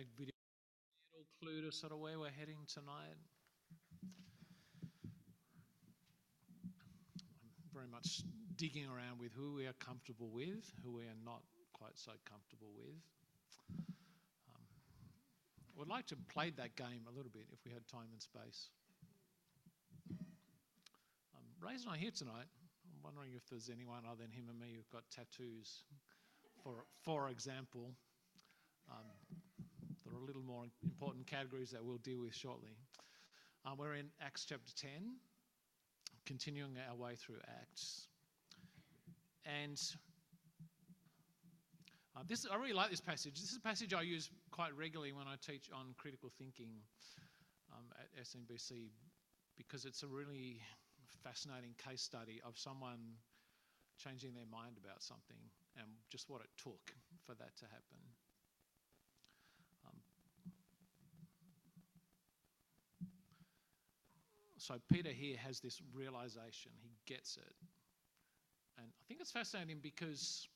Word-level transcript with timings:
flashback 0.00 0.06
video. 0.18 0.32
All 1.14 1.26
clue 1.40 1.62
to 1.62 1.72
sort 1.72 1.92
of 1.92 1.98
where 1.98 2.18
we're 2.18 2.30
heading 2.38 2.56
tonight. 2.72 3.16
I'm 7.24 7.72
very 7.72 7.88
much 7.88 8.22
digging 8.56 8.86
around 8.86 9.20
with 9.20 9.32
who 9.32 9.54
we 9.54 9.66
are 9.66 9.74
comfortable 9.74 10.30
with, 10.32 10.72
who 10.84 10.92
we 10.92 11.02
are 11.02 11.20
not 11.24 11.42
quite 11.72 11.96
so 11.98 12.12
comfortable 12.28 12.68
with. 12.76 12.96
Um, 14.48 14.64
I 15.58 15.78
would 15.78 15.88
like 15.88 16.06
to 16.08 16.16
play 16.32 16.50
that 16.56 16.76
game 16.76 17.06
a 17.08 17.16
little 17.16 17.32
bit 17.32 17.46
if 17.52 17.58
we 17.64 17.72
had 17.72 17.86
time 17.88 18.08
and 18.12 18.22
space. 18.22 18.68
Um, 21.34 21.44
Ray's 21.60 21.84
not 21.86 21.96
here 21.96 22.12
tonight. 22.16 22.48
I'm 22.92 23.02
wondering 23.02 23.32
if 23.34 23.48
there's 23.48 23.70
anyone 23.70 24.02
other 24.06 24.22
than 24.22 24.32
him 24.32 24.48
and 24.48 24.58
me 24.58 24.74
who've 24.76 24.90
got 24.90 25.04
tattoos, 25.10 25.84
for, 26.62 26.84
for 27.04 27.28
example. 27.28 27.92
Um, 28.90 29.40
there 30.10 30.18
are 30.18 30.22
a 30.22 30.26
little 30.26 30.42
more 30.42 30.64
important 30.82 31.26
categories 31.26 31.70
that 31.70 31.84
we'll 31.84 31.98
deal 31.98 32.20
with 32.20 32.34
shortly. 32.34 32.74
Um, 33.64 33.76
we're 33.78 33.94
in 33.94 34.06
Acts 34.20 34.44
chapter 34.48 34.72
10, 34.74 34.90
continuing 36.26 36.72
our 36.88 36.96
way 36.96 37.14
through 37.14 37.38
Acts. 37.46 38.08
And 39.44 39.80
uh, 42.16 42.22
this, 42.26 42.46
I 42.50 42.56
really 42.56 42.72
like 42.72 42.90
this 42.90 43.00
passage. 43.00 43.34
This 43.40 43.50
is 43.50 43.56
a 43.56 43.60
passage 43.60 43.94
I 43.94 44.02
use 44.02 44.30
quite 44.50 44.76
regularly 44.76 45.12
when 45.12 45.28
I 45.28 45.36
teach 45.46 45.70
on 45.72 45.94
critical 45.96 46.30
thinking 46.38 46.70
um, 47.72 47.84
at 47.94 48.24
SMBC 48.24 48.90
because 49.56 49.84
it's 49.84 50.02
a 50.02 50.08
really 50.08 50.60
fascinating 51.22 51.74
case 51.78 52.02
study 52.02 52.40
of 52.44 52.58
someone 52.58 52.98
changing 54.02 54.34
their 54.34 54.48
mind 54.50 54.76
about 54.82 55.02
something 55.02 55.38
and 55.76 55.86
just 56.10 56.28
what 56.28 56.40
it 56.40 56.50
took 56.56 56.92
for 57.24 57.34
that 57.34 57.54
to 57.58 57.66
happen. 57.66 58.00
So 64.60 64.74
Peter 64.92 65.08
here 65.10 65.36
has 65.44 65.60
this 65.60 65.80
realization, 65.94 66.70
he 66.82 66.90
gets 67.06 67.36
it. 67.36 67.54
And 68.76 68.86
I 68.86 69.02
think 69.08 69.20
it's 69.20 69.30
fascinating 69.32 69.78
because 69.82 70.48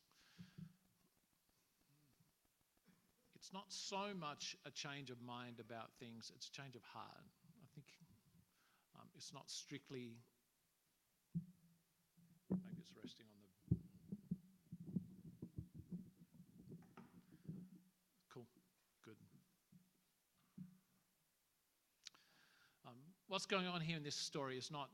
it's 3.34 3.52
not 3.52 3.64
so 3.68 4.12
much 4.18 4.56
a 4.66 4.70
change 4.70 5.10
of 5.10 5.20
mind 5.22 5.60
about 5.60 5.90
things, 5.98 6.30
it's 6.34 6.48
a 6.48 6.52
change 6.52 6.76
of 6.76 6.82
heart. 6.82 7.24
I 7.62 7.66
think 7.74 7.86
um, 8.96 9.06
it's 9.16 9.32
not 9.32 9.50
strictly, 9.50 10.16
maybe 12.50 12.80
it's 12.80 12.92
resting 13.02 13.26
on 13.26 13.40
the. 13.40 13.76
Cool, 18.32 18.46
good. 19.04 19.16
Um, 22.86 22.96
what's 23.34 23.50
going 23.50 23.66
on 23.66 23.80
here 23.80 23.96
in 23.96 24.04
this 24.04 24.14
story 24.14 24.56
is 24.56 24.70
not 24.70 24.86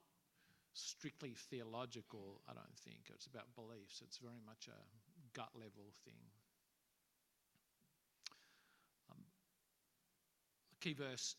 strictly 0.73 1.37
theological, 1.53 2.41
I 2.49 2.55
don't 2.55 2.79
think. 2.89 3.13
It's 3.13 3.27
about 3.27 3.45
beliefs, 3.55 4.01
it's 4.01 4.17
very 4.17 4.41
much 4.47 4.65
a 4.67 4.81
gut 5.37 5.51
level 5.53 5.93
thing. 6.07 6.25
Um, 9.13 9.21
the 10.73 10.81
key 10.81 10.95
verse 10.95 11.37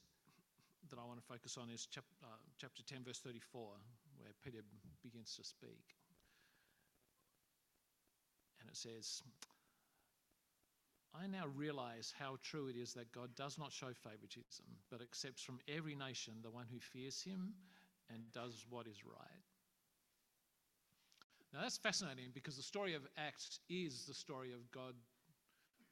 that 0.91 0.99
I 0.99 1.03
want 1.03 1.17
to 1.17 1.25
focus 1.25 1.57
on 1.57 1.71
is 1.73 1.87
chap, 1.87 2.05
uh, 2.21 2.37
chapter 2.59 2.83
10, 2.85 2.99
verse 3.03 3.17
34, 3.17 3.65
where 4.19 4.29
Peter 4.45 4.61
begins 5.01 5.35
to 5.37 5.43
speak. 5.43 5.97
And 8.61 8.69
it 8.69 8.77
says, 8.77 9.23
I 11.13 11.27
now 11.27 11.45
realize 11.55 12.13
how 12.17 12.37
true 12.41 12.67
it 12.67 12.77
is 12.77 12.93
that 12.93 13.11
God 13.11 13.35
does 13.35 13.57
not 13.57 13.71
show 13.71 13.91
favoritism, 13.93 14.65
but 14.89 15.01
accepts 15.01 15.43
from 15.43 15.59
every 15.67 15.95
nation 15.95 16.33
the 16.41 16.49
one 16.49 16.65
who 16.71 16.79
fears 16.79 17.21
him 17.21 17.53
and 18.09 18.19
does 18.31 18.65
what 18.69 18.87
is 18.87 19.05
right. 19.05 19.43
Now 21.53 21.61
that's 21.61 21.77
fascinating 21.77 22.29
because 22.33 22.55
the 22.55 22.63
story 22.63 22.93
of 22.93 23.01
Acts 23.17 23.59
is 23.69 24.05
the 24.05 24.13
story 24.13 24.53
of 24.53 24.71
God, 24.71 24.93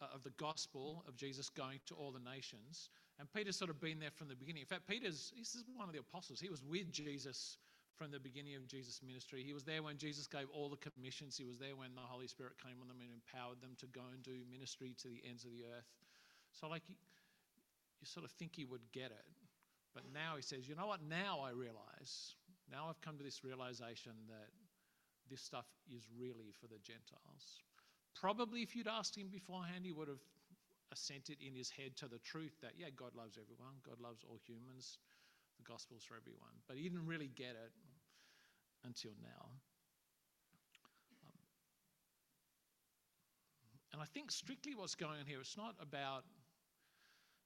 uh, 0.02 0.06
of 0.14 0.24
the 0.24 0.32
gospel 0.32 1.04
of 1.08 1.18
Jesus 1.18 1.50
going 1.50 1.80
to 1.88 1.96
all 1.96 2.12
the 2.12 2.20
nations. 2.20 2.90
And 3.20 3.32
Peter's 3.34 3.58
sort 3.58 3.70
of 3.70 3.82
been 3.82 4.00
there 4.00 4.12
from 4.12 4.30
the 4.30 4.36
beginning. 4.36 4.62
In 4.62 4.68
fact, 4.68 4.88
Peter's 4.88 5.34
this 5.38 5.56
is 5.56 5.66
one 5.76 5.90
of 5.90 5.94
the 5.94 6.00
apostles. 6.00 6.40
He 6.40 6.50
was 6.50 6.64
with 6.64 6.92
Jesus 6.94 7.58
from 8.00 8.16
the 8.16 8.24
beginning 8.24 8.56
of 8.56 8.64
Jesus' 8.64 9.04
ministry. 9.04 9.44
He 9.44 9.52
was 9.52 9.68
there 9.68 9.84
when 9.84 10.00
Jesus 10.00 10.24
gave 10.24 10.48
all 10.56 10.72
the 10.72 10.80
commissions. 10.80 11.36
He 11.36 11.44
was 11.44 11.60
there 11.60 11.76
when 11.76 11.92
the 12.00 12.08
Holy 12.08 12.32
Spirit 12.32 12.56
came 12.64 12.80
on 12.80 12.88
them 12.88 13.04
and 13.04 13.12
empowered 13.12 13.60
them 13.60 13.76
to 13.84 13.88
go 13.92 14.08
and 14.16 14.24
do 14.24 14.40
ministry 14.48 14.96
to 15.04 15.12
the 15.12 15.20
ends 15.28 15.44
of 15.44 15.52
the 15.52 15.68
earth. 15.68 15.92
So, 16.56 16.72
like, 16.72 16.88
you, 16.88 16.96
sort 18.08 18.24
of 18.24 18.32
think 18.40 18.56
he 18.56 18.64
would 18.64 18.88
get 18.96 19.12
it. 19.12 19.28
But 19.92 20.08
now 20.16 20.40
he 20.40 20.42
says, 20.42 20.64
you 20.64 20.80
know 20.80 20.88
what? 20.88 21.04
Now 21.04 21.44
I 21.44 21.52
realize, 21.52 22.40
now 22.72 22.88
I've 22.88 23.02
come 23.04 23.20
to 23.20 23.24
this 23.24 23.44
realization 23.44 24.16
that 24.32 24.48
this 25.28 25.44
stuff 25.44 25.68
is 25.92 26.08
really 26.16 26.56
for 26.56 26.72
the 26.72 26.80
Gentiles. 26.80 27.60
Probably 28.16 28.64
if 28.64 28.80
you'd 28.80 28.88
asked 28.88 29.20
him 29.20 29.28
beforehand, 29.28 29.84
he 29.84 29.92
would 29.92 30.08
have 30.08 30.24
assented 30.96 31.44
in 31.44 31.54
his 31.54 31.70
head 31.70 32.00
to 32.00 32.08
the 32.08 32.24
truth 32.24 32.56
that, 32.64 32.80
yeah, 32.80 32.96
God 32.96 33.12
loves 33.12 33.36
everyone, 33.36 33.76
God 33.84 34.00
loves 34.00 34.24
all 34.24 34.40
humans, 34.40 34.98
the 35.60 35.68
gospel's 35.68 36.08
for 36.08 36.16
everyone. 36.16 36.56
But 36.66 36.78
he 36.78 36.88
didn't 36.88 37.06
really 37.06 37.30
get 37.36 37.60
it 37.60 37.76
until 38.86 39.12
now. 39.22 39.50
Um, 41.24 41.40
and 43.94 44.02
I 44.02 44.06
think 44.06 44.32
strictly 44.32 44.76
what's 44.76 44.96
going 44.96 45.20
on 45.20 45.26
here, 45.26 45.40
it's 45.42 45.58
not 45.58 45.76
about 45.82 46.24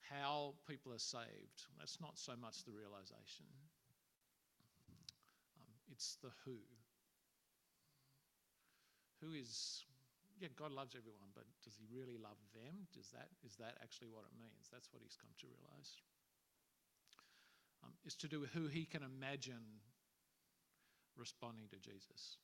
how 0.09 0.53
people 0.67 0.93
are 0.93 0.99
saved. 0.99 1.65
That's 1.79 1.99
not 2.01 2.17
so 2.17 2.33
much 2.35 2.63
the 2.65 2.73
realization, 2.73 3.47
um, 5.57 5.73
it's 5.91 6.17
the 6.21 6.29
who. 6.45 6.59
Who 9.21 9.31
is, 9.33 9.85
yeah, 10.41 10.49
God 10.59 10.71
loves 10.75 10.95
everyone, 10.99 11.31
but 11.33 11.45
does 11.63 11.79
he 11.79 11.87
really 11.87 12.19
love 12.19 12.35
them? 12.53 12.91
Does 12.91 13.07
that, 13.15 13.31
is 13.45 13.55
that 13.55 13.79
actually 13.81 14.11
what 14.11 14.27
it 14.27 14.35
means? 14.35 14.67
That's 14.67 14.91
what 14.91 15.01
he's 15.01 15.15
come 15.15 15.31
to 15.39 15.47
realize. 15.47 15.95
Um, 17.83 17.95
it's 18.03 18.15
to 18.19 18.27
do 18.27 18.39
with 18.39 18.51
who 18.51 18.67
he 18.67 18.83
can 18.83 19.03
imagine 19.03 19.79
responding 21.17 21.65
to 21.69 21.77
Jesus. 21.77 22.37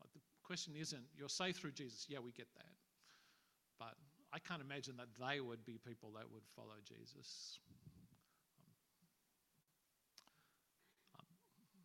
But 0.00 0.12
the 0.12 0.20
question 0.42 0.74
isn't, 0.78 1.04
you're 1.16 1.28
saved 1.28 1.58
through 1.58 1.72
Jesus. 1.72 2.06
Yeah, 2.08 2.18
we 2.18 2.32
get 2.32 2.48
that. 2.56 2.74
But 3.78 3.94
I 4.32 4.38
can't 4.38 4.60
imagine 4.60 4.96
that 4.98 5.08
they 5.18 5.40
would 5.40 5.64
be 5.64 5.78
people 5.78 6.10
that 6.16 6.30
would 6.30 6.42
follow 6.56 6.78
Jesus. 6.84 7.58
Um, 11.18 11.26
um, 11.68 11.78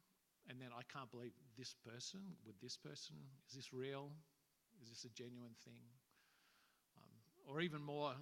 and 0.50 0.62
then 0.62 0.70
I 0.74 0.82
can't 0.92 1.10
believe 1.12 1.32
this 1.58 1.76
person, 1.86 2.22
with 2.46 2.60
this 2.62 2.78
person, 2.78 3.16
is 3.48 3.56
this 3.56 3.74
real? 3.74 4.12
Is 4.82 4.90
this 4.90 5.06
a 5.06 5.10
genuine 5.10 5.56
thing? 5.64 5.82
Um, 7.02 7.54
or 7.54 7.62
even 7.62 7.82
more 7.82 8.14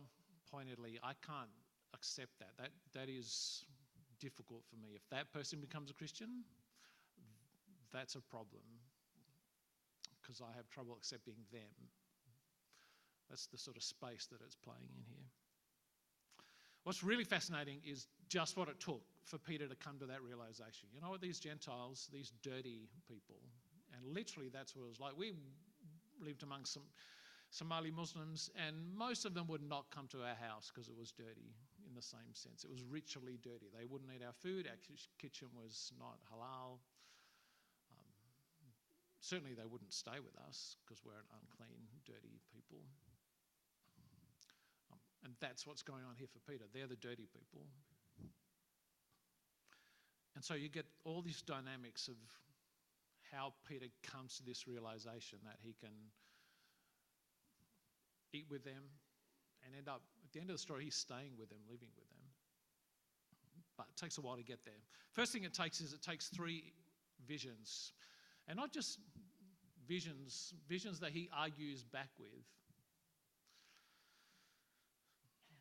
pointedly, 0.51 0.99
I 1.03 1.13
can't 1.25 1.51
accept 1.93 2.31
that. 2.39 2.51
That, 2.57 2.69
that 2.93 3.09
is 3.09 3.63
difficult 4.19 4.63
for 4.69 4.75
me. 4.75 4.89
If 4.95 5.07
that 5.09 5.31
person 5.31 5.59
becomes 5.59 5.91
a 5.91 5.93
Christian, 5.93 6.43
that's 7.93 8.15
a 8.15 8.21
problem 8.21 8.63
because 10.21 10.41
I 10.41 10.55
have 10.55 10.69
trouble 10.69 10.95
accepting 10.97 11.35
them 11.51 11.89
that's 13.29 13.47
the 13.47 13.57
sort 13.57 13.77
of 13.77 13.83
space 13.83 14.27
that 14.31 14.39
it's 14.45 14.55
playing 14.55 14.89
in 14.95 15.03
here. 15.07 15.27
What's 16.83 17.03
really 17.03 17.25
fascinating 17.25 17.81
is 17.85 18.07
just 18.29 18.55
what 18.55 18.69
it 18.69 18.79
took 18.79 19.01
for 19.25 19.37
Peter 19.37 19.67
to 19.67 19.75
come 19.75 19.99
to 19.99 20.05
that 20.05 20.21
realization. 20.21 20.87
You 20.93 21.01
know 21.01 21.09
what, 21.09 21.19
these 21.19 21.39
Gentiles, 21.39 22.07
these 22.13 22.31
dirty 22.41 22.87
people, 23.07 23.35
and 23.91 24.13
literally 24.13 24.47
that's 24.47 24.75
what 24.75 24.83
it 24.83 24.87
was 24.87 24.99
like. 24.99 25.11
We 25.17 25.33
lived 26.23 26.43
among 26.43 26.63
some 26.63 26.83
Somali 27.49 27.91
Muslims, 27.91 28.49
and 28.55 28.75
most 28.95 29.25
of 29.25 29.33
them 29.33 29.47
would 29.47 29.63
not 29.63 29.91
come 29.91 30.07
to 30.09 30.21
our 30.21 30.35
house 30.35 30.71
because 30.73 30.89
it 30.89 30.97
was 30.97 31.11
dirty 31.11 31.55
in 31.87 31.95
the 31.95 32.01
same 32.01 32.33
sense. 32.33 32.63
It 32.63 32.69
was 32.69 32.83
ritually 32.83 33.39
dirty. 33.41 33.67
They 33.77 33.85
wouldn't 33.85 34.11
eat 34.15 34.23
our 34.25 34.33
food, 34.33 34.67
our 34.67 34.77
kitchen 35.19 35.47
was 35.55 35.91
not 35.99 36.19
halal. 36.31 36.79
Um, 39.27 39.39
certainly, 39.39 39.53
they 39.55 39.67
wouldn't 39.67 39.93
stay 39.93 40.19
with 40.23 40.35
us 40.47 40.77
because 40.85 41.03
we're 41.03 41.19
an 41.19 41.27
unclean, 41.35 41.83
dirty 42.05 42.39
people. 42.55 42.79
And 45.23 45.33
that's 45.41 45.67
what's 45.67 45.81
going 45.81 46.03
on 46.07 46.15
here 46.15 46.27
for 46.31 46.39
Peter. 46.49 46.63
They're 46.73 46.87
the 46.87 46.95
dirty 46.95 47.27
people. 47.27 47.67
And 50.35 50.43
so 50.43 50.53
you 50.53 50.69
get 50.69 50.85
all 51.03 51.21
these 51.21 51.41
dynamics 51.41 52.07
of 52.07 52.15
how 53.31 53.53
Peter 53.67 53.87
comes 54.03 54.37
to 54.37 54.43
this 54.45 54.67
realization 54.67 55.39
that 55.43 55.57
he 55.61 55.75
can 55.81 55.91
eat 58.31 58.45
with 58.49 58.63
them 58.63 58.83
and 59.65 59.75
end 59.75 59.89
up, 59.89 60.01
at 60.23 60.31
the 60.31 60.39
end 60.39 60.49
of 60.49 60.55
the 60.55 60.61
story, 60.61 60.85
he's 60.85 60.95
staying 60.95 61.31
with 61.37 61.49
them, 61.49 61.59
living 61.67 61.89
with 61.97 62.07
them. 62.07 62.23
But 63.75 63.87
it 63.89 63.99
takes 63.99 64.17
a 64.17 64.21
while 64.21 64.37
to 64.37 64.43
get 64.43 64.63
there. 64.63 64.79
First 65.11 65.33
thing 65.33 65.43
it 65.43 65.53
takes 65.53 65.81
is 65.81 65.91
it 65.91 66.01
takes 66.01 66.29
three 66.29 66.71
visions. 67.27 67.91
And 68.47 68.57
not 68.57 68.71
just 68.71 68.99
visions, 69.87 70.53
visions 70.69 70.99
that 71.01 71.11
he 71.11 71.29
argues 71.33 71.83
back 71.83 72.09
with, 72.19 72.45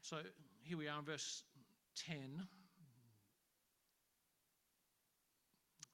So 0.07 0.19
here 0.63 0.79
we 0.79 0.87
are 0.87 1.01
in 1.01 1.05
verse 1.05 1.43
10. 2.07 2.47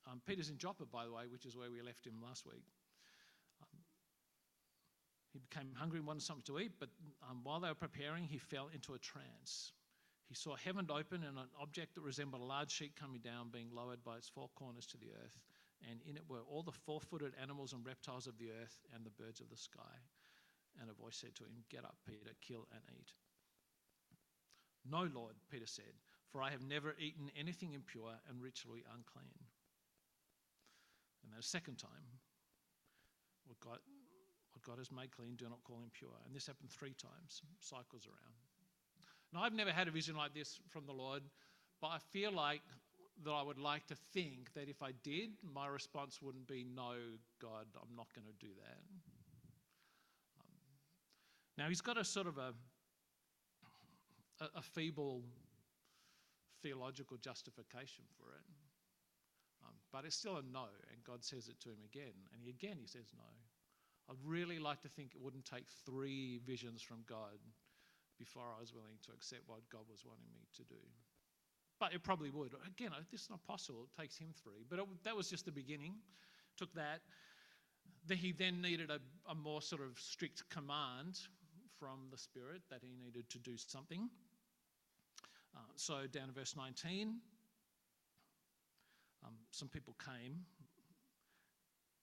Um, 0.06 0.20
Peter's 0.26 0.50
in 0.50 0.58
Joppa, 0.58 0.84
by 0.84 1.06
the 1.06 1.12
way, 1.12 1.22
which 1.32 1.46
is 1.46 1.56
where 1.56 1.70
we 1.70 1.80
left 1.80 2.06
him 2.06 2.20
last 2.22 2.44
week. 2.44 2.66
Um, 3.62 3.80
he 5.32 5.38
became 5.38 5.72
hungry 5.74 6.00
and 6.00 6.06
wanted 6.06 6.24
something 6.24 6.44
to 6.44 6.60
eat, 6.60 6.72
but 6.78 6.90
um, 7.26 7.40
while 7.42 7.58
they 7.58 7.68
were 7.68 7.74
preparing, 7.74 8.24
he 8.24 8.36
fell 8.36 8.68
into 8.74 8.92
a 8.92 8.98
trance. 8.98 9.72
He 10.28 10.34
saw 10.34 10.56
heaven 10.56 10.86
open 10.90 11.24
and 11.26 11.38
an 11.38 11.48
object 11.58 11.94
that 11.94 12.02
resembled 12.02 12.42
a 12.42 12.44
large 12.44 12.70
sheet 12.70 12.92
coming 12.94 13.22
down, 13.22 13.48
being 13.50 13.70
lowered 13.74 14.04
by 14.04 14.16
its 14.18 14.28
four 14.28 14.50
corners 14.56 14.84
to 14.88 14.98
the 14.98 15.08
earth. 15.24 15.38
And 15.90 16.00
in 16.08 16.16
it 16.16 16.24
were 16.28 16.46
all 16.48 16.62
the 16.62 16.72
four 16.72 17.00
footed 17.00 17.34
animals 17.40 17.72
and 17.72 17.84
reptiles 17.84 18.26
of 18.26 18.38
the 18.38 18.50
earth 18.50 18.78
and 18.94 19.04
the 19.04 19.10
birds 19.10 19.40
of 19.40 19.50
the 19.50 19.56
sky. 19.56 19.98
And 20.80 20.88
a 20.88 20.94
voice 20.94 21.16
said 21.16 21.34
to 21.36 21.44
him, 21.44 21.64
Get 21.70 21.84
up, 21.84 21.96
Peter, 22.06 22.32
kill 22.40 22.66
and 22.72 22.82
eat. 22.96 23.12
No, 24.88 25.08
Lord, 25.14 25.34
Peter 25.50 25.66
said, 25.66 25.94
for 26.30 26.42
I 26.42 26.50
have 26.50 26.62
never 26.62 26.94
eaten 26.98 27.30
anything 27.38 27.74
impure 27.74 28.14
and 28.28 28.42
ritually 28.42 28.82
unclean. 28.94 29.36
And 31.22 31.32
then 31.32 31.38
a 31.38 31.42
second 31.42 31.76
time, 31.76 32.18
what 33.46 33.60
God, 33.60 33.78
what 34.52 34.62
God 34.64 34.78
has 34.78 34.90
made 34.90 35.14
clean, 35.14 35.36
do 35.36 35.44
not 35.44 35.62
call 35.62 35.82
impure. 35.84 36.16
And 36.26 36.34
this 36.34 36.46
happened 36.46 36.70
three 36.70 36.94
times, 36.94 37.42
cycles 37.60 38.06
around. 38.06 38.34
Now, 39.32 39.42
I've 39.42 39.54
never 39.54 39.70
had 39.70 39.88
a 39.88 39.90
vision 39.90 40.16
like 40.16 40.34
this 40.34 40.58
from 40.70 40.84
the 40.86 40.92
Lord, 40.92 41.22
but 41.80 41.88
I 41.88 41.98
feel 42.12 42.32
like 42.32 42.60
that 43.24 43.30
I 43.30 43.42
would 43.42 43.58
like 43.58 43.86
to 43.88 43.96
think 44.12 44.52
that 44.54 44.68
if 44.68 44.82
I 44.82 44.92
did, 45.02 45.30
my 45.54 45.66
response 45.66 46.20
wouldn't 46.22 46.46
be, 46.46 46.64
No, 46.64 46.94
God, 47.40 47.66
I'm 47.76 47.96
not 47.96 48.06
going 48.14 48.26
to 48.26 48.46
do 48.46 48.52
that. 48.60 48.78
Um, 50.40 50.46
now, 51.58 51.68
he's 51.68 51.80
got 51.80 51.98
a 51.98 52.04
sort 52.04 52.26
of 52.26 52.38
a, 52.38 52.52
a, 54.40 54.58
a 54.58 54.62
feeble 54.62 55.22
theological 56.62 57.16
justification 57.16 58.04
for 58.16 58.30
it. 58.34 58.46
Um, 59.64 59.74
but 59.92 60.04
it's 60.04 60.16
still 60.16 60.36
a 60.38 60.42
no, 60.42 60.66
and 60.90 61.02
God 61.04 61.24
says 61.24 61.48
it 61.48 61.60
to 61.60 61.68
him 61.68 61.82
again. 61.84 62.14
And 62.32 62.42
he, 62.42 62.50
again, 62.50 62.76
he 62.80 62.86
says 62.86 63.12
no. 63.14 63.28
I'd 64.10 64.18
really 64.24 64.58
like 64.58 64.80
to 64.82 64.88
think 64.88 65.14
it 65.14 65.22
wouldn't 65.22 65.44
take 65.44 65.66
three 65.86 66.40
visions 66.44 66.82
from 66.82 67.04
God 67.08 67.38
before 68.18 68.42
I 68.56 68.60
was 68.60 68.74
willing 68.74 68.98
to 69.06 69.12
accept 69.12 69.42
what 69.46 69.60
God 69.70 69.82
was 69.90 70.04
wanting 70.04 70.30
me 70.34 70.46
to 70.56 70.64
do. 70.64 70.82
But 71.82 71.94
it 71.94 72.04
probably 72.04 72.30
would. 72.30 72.52
Again, 72.64 72.90
this 73.10 73.22
is 73.22 73.28
not 73.28 73.42
possible. 73.42 73.88
It 73.92 74.00
takes 74.00 74.16
him 74.16 74.28
three. 74.40 74.64
But 74.70 74.78
it, 74.78 74.84
that 75.02 75.16
was 75.16 75.28
just 75.28 75.46
the 75.46 75.50
beginning. 75.50 75.94
Took 76.56 76.72
that. 76.74 77.00
He 78.08 78.30
then 78.30 78.62
needed 78.62 78.88
a, 78.88 79.00
a 79.28 79.34
more 79.34 79.60
sort 79.60 79.82
of 79.82 79.98
strict 79.98 80.48
command 80.48 81.18
from 81.80 82.06
the 82.12 82.16
Spirit 82.16 82.62
that 82.70 82.82
he 82.82 82.94
needed 83.04 83.28
to 83.30 83.38
do 83.40 83.56
something. 83.56 84.08
Uh, 85.56 85.58
so 85.74 86.06
down 86.06 86.28
to 86.28 86.32
verse 86.32 86.54
19, 86.56 87.16
um, 89.24 89.34
some 89.50 89.66
people 89.66 89.96
came. 90.04 90.36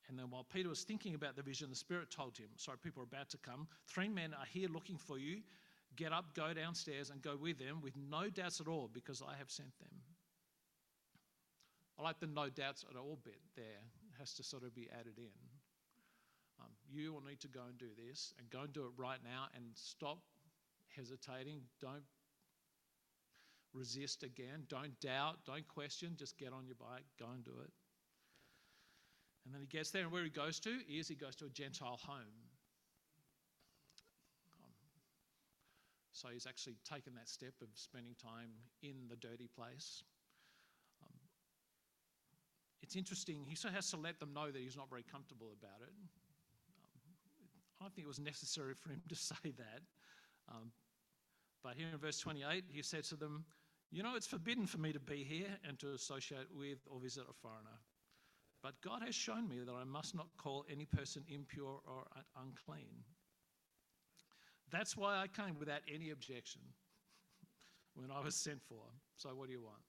And 0.09 0.19
then 0.19 0.25
while 0.29 0.43
Peter 0.43 0.67
was 0.67 0.83
thinking 0.83 1.15
about 1.15 1.37
the 1.37 1.41
vision, 1.41 1.69
the 1.69 1.75
Spirit 1.77 2.11
told 2.11 2.37
him, 2.37 2.49
Sorry, 2.57 2.77
people 2.83 3.01
are 3.01 3.07
about 3.09 3.29
to 3.29 3.37
come. 3.37 3.65
Three 3.87 4.09
men 4.09 4.33
are 4.33 4.45
here 4.51 4.67
looking 4.67 4.97
for 4.97 5.17
you. 5.17 5.37
Get 5.95 6.13
up, 6.13 6.33
go 6.33 6.53
downstairs, 6.53 7.09
and 7.09 7.21
go 7.21 7.35
with 7.35 7.59
them 7.59 7.81
with 7.81 7.95
no 7.97 8.29
doubts 8.29 8.61
at 8.61 8.67
all, 8.67 8.89
because 8.93 9.21
I 9.21 9.35
have 9.37 9.49
sent 9.49 9.77
them. 9.79 9.91
I 11.97 12.03
like 12.03 12.19
the 12.19 12.27
no 12.27 12.49
doubts 12.49 12.85
at 12.89 12.95
all 12.95 13.19
bit 13.23 13.41
there. 13.55 13.65
It 13.65 14.19
has 14.19 14.33
to 14.35 14.43
sort 14.43 14.63
of 14.63 14.73
be 14.73 14.87
added 14.97 15.17
in. 15.17 15.39
Um, 16.61 16.71
you 16.89 17.13
will 17.13 17.21
need 17.21 17.41
to 17.41 17.47
go 17.47 17.61
and 17.67 17.77
do 17.77 17.87
this, 18.07 18.33
and 18.39 18.49
go 18.49 18.61
and 18.61 18.73
do 18.73 18.83
it 18.83 18.91
right 18.97 19.19
now, 19.23 19.47
and 19.55 19.65
stop 19.73 20.19
hesitating. 20.95 21.61
Don't 21.81 22.03
resist 23.73 24.23
again. 24.23 24.63
Don't 24.67 24.97
doubt. 24.99 25.39
Don't 25.45 25.67
question. 25.67 26.15
Just 26.17 26.37
get 26.37 26.53
on 26.53 26.65
your 26.65 26.75
bike. 26.75 27.05
Go 27.19 27.25
and 27.33 27.43
do 27.43 27.51
it. 27.63 27.71
And 29.45 29.53
then 29.53 29.61
he 29.61 29.67
gets 29.67 29.91
there, 29.91 30.03
and 30.03 30.11
where 30.11 30.23
he 30.23 30.29
goes 30.29 30.59
to 30.61 30.69
is 30.89 31.07
he 31.07 31.15
goes 31.15 31.35
to 31.37 31.45
a 31.45 31.49
Gentile 31.49 31.99
home. 32.05 32.48
So 36.19 36.27
he's 36.33 36.45
actually 36.45 36.75
taken 36.83 37.15
that 37.15 37.29
step 37.29 37.53
of 37.61 37.69
spending 37.75 38.13
time 38.21 38.51
in 38.83 39.07
the 39.09 39.15
dirty 39.15 39.47
place. 39.55 40.03
Um, 41.01 41.15
it's 42.81 42.97
interesting. 42.97 43.45
He 43.47 43.55
of 43.55 43.73
has 43.73 43.89
to 43.91 43.97
let 43.97 44.19
them 44.19 44.33
know 44.33 44.51
that 44.51 44.59
he's 44.59 44.75
not 44.75 44.89
very 44.89 45.05
comfortable 45.09 45.55
about 45.57 45.79
it. 45.81 45.93
Um, 46.67 47.15
I 47.79 47.85
don't 47.85 47.95
think 47.95 48.03
it 48.03 48.09
was 48.09 48.19
necessary 48.19 48.73
for 48.73 48.89
him 48.89 49.01
to 49.07 49.15
say 49.31 49.53
that. 49.57 49.81
Um, 50.49 50.71
but 51.63 51.75
here 51.75 51.87
in 51.93 51.97
verse 51.97 52.19
28, 52.19 52.65
he 52.67 52.81
said 52.81 53.05
to 53.05 53.15
them, 53.15 53.45
You 53.89 54.03
know, 54.03 54.15
it's 54.17 54.27
forbidden 54.27 54.67
for 54.67 54.77
me 54.77 54.91
to 54.91 54.99
be 54.99 55.23
here 55.23 55.55
and 55.65 55.79
to 55.79 55.93
associate 55.93 56.47
with 56.53 56.79
or 56.91 56.99
visit 56.99 57.23
a 57.29 57.33
foreigner. 57.33 57.79
But 58.61 58.81
God 58.81 59.03
has 59.05 59.15
shown 59.15 59.47
me 59.47 59.59
that 59.59 59.71
I 59.71 59.85
must 59.85 60.15
not 60.15 60.27
call 60.37 60.65
any 60.69 60.85
person 60.85 61.23
impure 61.29 61.79
or 61.87 62.03
unclean. 62.35 63.05
That's 64.71 64.95
why 64.95 65.17
I 65.17 65.27
came 65.27 65.57
without 65.57 65.81
any 65.91 66.11
objection 66.11 66.61
when 67.95 68.11
I 68.11 68.19
was 68.19 68.35
sent 68.35 68.61
for. 68.63 68.83
So, 69.15 69.29
what 69.35 69.47
do 69.47 69.53
you 69.53 69.61
want? 69.61 69.81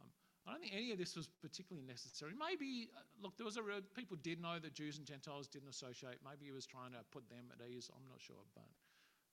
Um, 0.00 0.08
I 0.46 0.52
don't 0.52 0.60
think 0.60 0.74
any 0.74 0.92
of 0.92 0.98
this 0.98 1.16
was 1.16 1.28
particularly 1.40 1.86
necessary. 1.86 2.32
Maybe, 2.34 2.90
uh, 2.96 3.00
look, 3.22 3.36
there 3.36 3.46
was 3.46 3.56
a 3.56 3.62
real, 3.62 3.80
people 3.94 4.16
did 4.22 4.40
know 4.40 4.58
that 4.58 4.74
Jews 4.74 4.98
and 4.98 5.06
Gentiles 5.06 5.46
didn't 5.46 5.68
associate. 5.68 6.18
Maybe 6.24 6.46
he 6.46 6.52
was 6.52 6.66
trying 6.66 6.92
to 6.92 7.02
put 7.10 7.28
them 7.30 7.50
at 7.52 7.62
ease. 7.64 7.90
I'm 7.94 8.06
not 8.08 8.20
sure, 8.20 8.42
but 8.54 8.68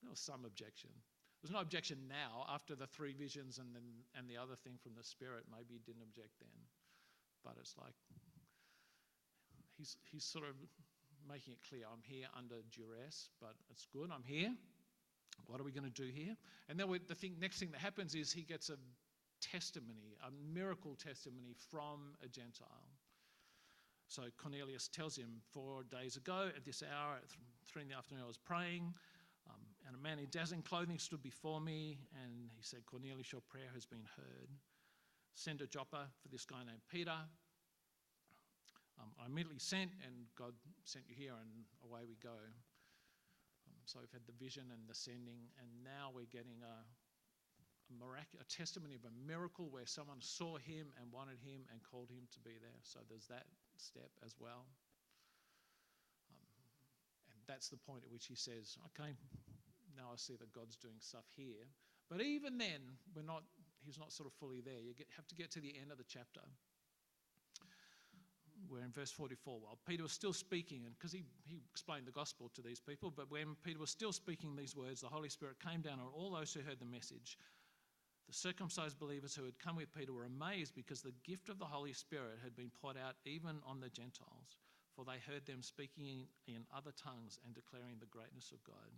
there 0.01 0.09
was 0.09 0.19
some 0.19 0.45
objection. 0.45 0.89
There's 1.41 1.51
no 1.51 1.59
objection 1.59 1.97
now 2.07 2.45
after 2.51 2.75
the 2.75 2.87
three 2.87 3.13
visions 3.13 3.59
and 3.59 3.73
then 3.73 4.03
and 4.13 4.27
the 4.27 4.35
other 4.35 4.55
thing 4.55 4.75
from 4.75 4.91
the 4.95 5.03
Spirit. 5.03 5.47
Maybe 5.47 5.79
he 5.79 5.81
didn't 5.87 6.03
object 6.03 6.35
then, 6.43 6.59
but 7.43 7.55
it's 7.59 7.75
like 7.79 7.95
he's 9.77 9.95
he's 10.03 10.25
sort 10.25 10.43
of 10.43 10.55
making 11.29 11.53
it 11.53 11.59
clear. 11.67 11.83
I'm 11.91 12.01
here 12.03 12.27
under 12.37 12.55
duress, 12.71 13.29
but 13.39 13.53
it's 13.69 13.85
good. 13.93 14.09
I'm 14.13 14.23
here. 14.23 14.53
What 15.45 15.61
are 15.61 15.63
we 15.63 15.71
going 15.71 15.89
to 15.89 16.01
do 16.01 16.09
here? 16.09 16.35
And 16.67 16.79
then 16.79 16.87
the 17.07 17.15
thing, 17.15 17.35
next 17.39 17.59
thing 17.59 17.71
that 17.71 17.79
happens 17.79 18.15
is 18.15 18.31
he 18.31 18.41
gets 18.41 18.69
a 18.69 18.75
testimony, 19.41 20.17
a 20.27 20.31
miracle 20.53 20.95
testimony 20.95 21.55
from 21.71 22.13
a 22.23 22.27
Gentile. 22.27 22.67
So 24.07 24.23
Cornelius 24.37 24.87
tells 24.87 25.15
him, 25.15 25.41
Four 25.53 25.83
days 25.83 26.17
ago 26.17 26.49
at 26.55 26.65
this 26.65 26.83
hour, 26.83 27.15
at 27.15 27.29
three 27.67 27.83
in 27.83 27.87
the 27.87 27.95
afternoon, 27.95 28.23
I 28.23 28.27
was 28.27 28.37
praying. 28.37 28.93
Um, 29.47 29.61
and 29.87 29.95
a 29.95 29.99
man 29.99 30.19
in 30.19 30.27
dazzling 30.31 30.63
clothing 30.63 30.99
stood 30.99 31.23
before 31.23 31.61
me, 31.61 31.99
and 32.23 32.49
he 32.55 32.61
said, 32.61 32.85
Cornelius, 32.85 33.31
your 33.31 33.41
prayer 33.41 33.69
has 33.73 33.85
been 33.85 34.05
heard. 34.15 34.49
Send 35.35 35.61
a 35.61 35.67
Joppa 35.67 36.07
for 36.21 36.27
this 36.27 36.45
guy 36.45 36.63
named 36.65 36.81
Peter. 36.91 37.15
Um, 38.99 39.11
I 39.21 39.27
immediately 39.27 39.59
sent, 39.59 39.91
and 40.05 40.27
God 40.37 40.53
sent 40.83 41.05
you 41.09 41.15
here, 41.15 41.33
and 41.39 41.65
away 41.85 42.03
we 42.07 42.17
go. 42.21 42.35
Um, 42.35 42.75
so 43.85 43.99
we've 44.01 44.11
had 44.13 44.27
the 44.27 44.37
vision 44.43 44.71
and 44.71 44.83
the 44.87 44.95
sending, 44.95 45.49
and 45.59 45.69
now 45.83 46.11
we're 46.13 46.29
getting 46.31 46.59
a, 46.63 46.77
a, 46.77 47.93
mirac- 47.99 48.37
a 48.41 48.45
testimony 48.45 48.95
of 48.95 49.05
a 49.05 49.15
miracle 49.27 49.67
where 49.71 49.85
someone 49.87 50.21
saw 50.21 50.57
him 50.57 50.93
and 51.01 51.11
wanted 51.11 51.39
him 51.43 51.63
and 51.71 51.81
called 51.83 52.11
him 52.11 52.27
to 52.33 52.39
be 52.41 52.57
there. 52.61 52.79
So 52.83 52.99
there's 53.09 53.27
that 53.27 53.47
step 53.77 54.11
as 54.25 54.35
well 54.39 54.65
Um, 56.31 56.47
and 57.33 57.39
that's 57.47 57.69
the 57.69 57.77
point 57.77 58.03
at 58.05 58.11
which 58.11 58.27
he 58.27 58.35
says, 58.35 58.77
okay, 58.93 59.13
now 59.97 60.09
I 60.13 60.17
see 60.17 60.35
that 60.37 60.53
God's 60.53 60.77
doing 60.77 60.99
stuff 60.99 61.25
here. 61.35 61.67
But 62.09 62.21
even 62.21 62.57
then, 62.57 62.81
we're 63.15 63.23
not, 63.27 63.43
he's 63.85 63.99
not 63.99 64.11
sort 64.11 64.27
of 64.27 64.33
fully 64.39 64.61
there. 64.61 64.79
You 64.79 64.93
get, 64.95 65.07
have 65.17 65.27
to 65.27 65.35
get 65.35 65.51
to 65.53 65.61
the 65.61 65.75
end 65.79 65.91
of 65.91 65.97
the 65.97 66.05
chapter. 66.07 66.41
We're 68.69 68.83
in 68.83 68.91
verse 68.91 69.11
44. 69.11 69.59
While 69.59 69.79
Peter 69.87 70.03
was 70.03 70.11
still 70.11 70.33
speaking, 70.33 70.85
and 70.85 70.93
because 70.97 71.11
he, 71.11 71.23
he 71.45 71.61
explained 71.69 72.05
the 72.05 72.11
gospel 72.11 72.49
to 72.55 72.61
these 72.61 72.79
people, 72.79 73.11
but 73.15 73.31
when 73.31 73.55
Peter 73.63 73.79
was 73.79 73.89
still 73.89 74.13
speaking 74.13 74.55
these 74.55 74.75
words, 74.75 75.01
the 75.01 75.07
Holy 75.07 75.29
Spirit 75.29 75.57
came 75.59 75.81
down 75.81 75.99
on 75.99 76.07
all 76.13 76.31
those 76.31 76.53
who 76.53 76.61
heard 76.61 76.79
the 76.79 76.85
message. 76.85 77.37
The 78.27 78.35
circumcised 78.35 78.99
believers 78.99 79.33
who 79.33 79.45
had 79.45 79.57
come 79.57 79.75
with 79.75 79.93
Peter 79.93 80.13
were 80.13 80.25
amazed 80.25 80.75
because 80.75 81.01
the 81.01 81.13
gift 81.25 81.49
of 81.49 81.57
the 81.57 81.65
Holy 81.65 81.93
Spirit 81.93 82.37
had 82.43 82.55
been 82.55 82.71
poured 82.81 82.97
out 82.97 83.15
even 83.25 83.57
on 83.65 83.79
the 83.79 83.89
Gentiles 83.89 84.59
for 84.99 85.05
they 85.05 85.31
heard 85.31 85.45
them 85.45 85.63
speaking 85.63 86.05
in, 86.05 86.53
in 86.53 86.65
other 86.75 86.91
tongues 86.91 87.39
and 87.45 87.55
declaring 87.55 87.95
the 87.99 88.11
greatness 88.11 88.51
of 88.51 88.61
God. 88.65 88.91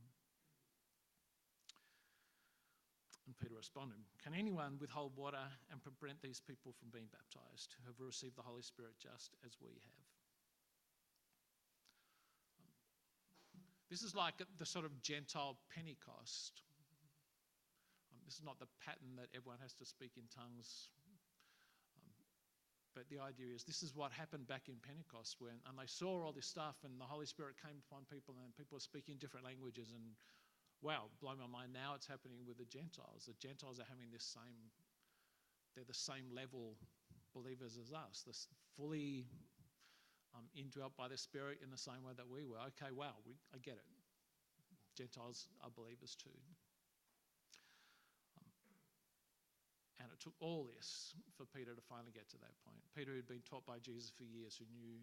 And 3.28 3.38
Peter 3.38 3.54
responded, 3.56 3.98
Can 4.24 4.34
anyone 4.34 4.78
withhold 4.80 5.16
water 5.16 5.46
and 5.72 5.82
prevent 5.84 6.22
these 6.22 6.42
people 6.42 6.74
from 6.74 6.90
being 6.90 7.08
baptized 7.14 7.76
who 7.78 7.86
have 7.88 8.00
received 8.00 8.36
the 8.38 8.42
Holy 8.42 8.64
Spirit 8.64 8.98
just 8.98 9.36
as 9.46 9.54
we 9.62 9.70
have? 9.70 10.08
This 13.90 14.02
is 14.02 14.16
like 14.16 14.40
the 14.58 14.66
sort 14.66 14.86
of 14.86 15.02
Gentile 15.02 15.58
Pentecost. 15.76 16.64
Um, 18.10 18.24
this 18.26 18.36
is 18.36 18.44
not 18.44 18.58
the 18.58 18.72
pattern 18.86 19.20
that 19.20 19.28
everyone 19.36 19.60
has 19.62 19.74
to 19.76 19.86
speak 19.86 20.16
in 20.18 20.24
tongues 20.34 20.90
but 22.94 23.08
the 23.08 23.20
idea 23.24 23.56
is 23.56 23.64
this 23.64 23.84
is 23.84 23.96
what 23.96 24.12
happened 24.12 24.48
back 24.48 24.68
in 24.68 24.76
Pentecost 24.84 25.40
when 25.40 25.56
and 25.68 25.80
they 25.80 25.88
saw 25.88 26.12
all 26.24 26.36
this 26.36 26.48
stuff 26.48 26.76
and 26.84 27.00
the 27.00 27.08
Holy 27.08 27.26
Spirit 27.26 27.56
came 27.60 27.80
upon 27.88 28.04
people 28.12 28.36
and 28.44 28.52
people 28.56 28.76
were 28.76 28.84
speaking 28.84 29.16
different 29.20 29.46
languages 29.46 29.92
and 29.96 30.04
wow, 30.82 31.14
blow 31.22 31.38
my 31.38 31.46
mind. 31.46 31.74
Now 31.74 31.94
it's 31.94 32.10
happening 32.10 32.42
with 32.46 32.58
the 32.58 32.66
Gentiles. 32.66 33.30
The 33.30 33.38
Gentiles 33.38 33.80
are 33.80 33.88
having 33.90 34.10
this 34.10 34.26
same, 34.26 34.74
they're 35.74 35.88
the 35.88 35.94
same 35.94 36.34
level 36.34 36.76
believers 37.34 37.80
as 37.80 37.94
us, 37.94 38.24
this 38.28 38.48
fully 38.76 39.26
um, 40.36 40.50
indwelt 40.56 40.96
by 40.98 41.08
the 41.08 41.18
Spirit 41.18 41.60
in 41.64 41.72
the 41.72 41.80
same 41.80 42.04
way 42.04 42.12
that 42.18 42.28
we 42.28 42.44
were. 42.44 42.60
Okay, 42.76 42.92
wow, 42.92 43.16
we, 43.24 43.38
I 43.54 43.60
get 43.62 43.80
it. 43.80 43.88
Gentiles 44.98 45.48
are 45.64 45.72
believers 45.72 46.18
too. 46.20 46.36
Um, 48.36 48.52
and 50.04 50.08
it 50.12 50.20
took 50.20 50.36
all 50.44 50.68
this 50.68 51.16
for 51.38 51.48
Peter 51.48 51.72
to 51.72 51.84
finally 51.88 52.12
get 52.12 52.28
to 52.36 52.40
that 52.44 52.56
point. 52.68 52.84
Peter, 52.92 53.16
who'd 53.16 53.28
been 53.28 53.46
taught 53.48 53.64
by 53.64 53.80
Jesus 53.80 54.12
for 54.12 54.28
years, 54.28 54.60
who 54.60 54.68
knew, 54.76 55.00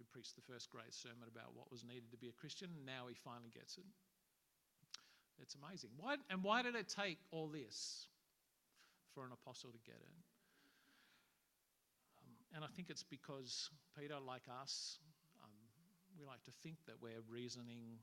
who 0.00 0.04
preached 0.08 0.36
the 0.36 0.44
first 0.44 0.72
great 0.72 0.96
sermon 0.96 1.28
about 1.28 1.52
what 1.52 1.68
was 1.68 1.84
needed 1.84 2.08
to 2.12 2.20
be 2.20 2.32
a 2.32 2.36
Christian, 2.40 2.72
now 2.88 3.08
he 3.08 3.16
finally 3.16 3.52
gets 3.52 3.76
it. 3.76 3.88
It's 5.40 5.54
amazing. 5.54 5.90
Why, 5.96 6.16
and 6.30 6.42
why 6.42 6.62
did 6.62 6.74
it 6.74 6.88
take 6.88 7.18
all 7.30 7.48
this 7.48 8.08
for 9.14 9.24
an 9.24 9.32
apostle 9.32 9.70
to 9.70 9.78
get 9.84 9.96
it? 9.96 10.16
And 12.54 12.64
I 12.64 12.68
think 12.74 12.88
it's 12.88 13.04
because 13.04 13.68
Peter, 13.98 14.16
like 14.16 14.48
us, 14.48 14.98
um, 15.44 15.52
we 16.18 16.24
like 16.24 16.42
to 16.44 16.54
think 16.62 16.76
that 16.86 16.96
we're 17.02 17.20
reasoning, 17.28 18.00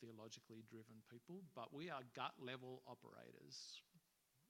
theologically 0.00 0.62
driven 0.70 1.02
people, 1.10 1.42
but 1.56 1.74
we 1.74 1.90
are 1.90 2.06
gut 2.14 2.38
level 2.38 2.82
operators. 2.86 3.82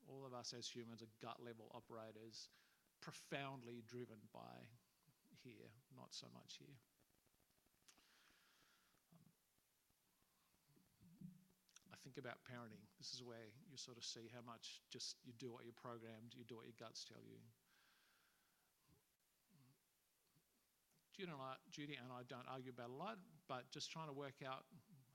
All 0.05 0.25
of 0.27 0.35
us 0.37 0.53
as 0.53 0.69
humans 0.69 1.01
are 1.01 1.09
gut 1.25 1.41
level 1.41 1.73
operators, 1.73 2.53
profoundly 3.01 3.81
driven 3.89 4.21
by 4.35 4.69
here, 5.41 5.73
not 5.97 6.13
so 6.13 6.27
much 6.35 6.61
here. 6.61 6.77
Um, 9.17 9.33
I 11.93 11.97
think 12.09 12.25
about 12.25 12.41
parenting. 12.49 12.81
This 12.97 13.13
is 13.13 13.21
where 13.21 13.53
you 13.69 13.77
sort 13.77 14.01
of 14.01 14.05
see 14.05 14.33
how 14.33 14.41
much 14.49 14.81
just 14.89 15.21
you 15.29 15.37
do 15.37 15.53
what 15.53 15.69
you're 15.69 15.77
programmed, 15.77 16.33
you 16.33 16.41
do 16.49 16.57
what 16.57 16.65
your 16.65 16.79
guts 16.81 17.05
tell 17.05 17.21
you. 17.21 17.37
Judy 21.13 21.29
and, 21.29 21.37
I, 21.37 21.53
Judy 21.69 22.01
and 22.01 22.09
I 22.09 22.25
don't 22.33 22.49
argue 22.49 22.73
about 22.73 22.89
a 22.89 22.97
lot, 22.97 23.21
but 23.45 23.69
just 23.69 23.93
trying 23.93 24.09
to 24.09 24.17
work 24.17 24.41
out 24.41 24.65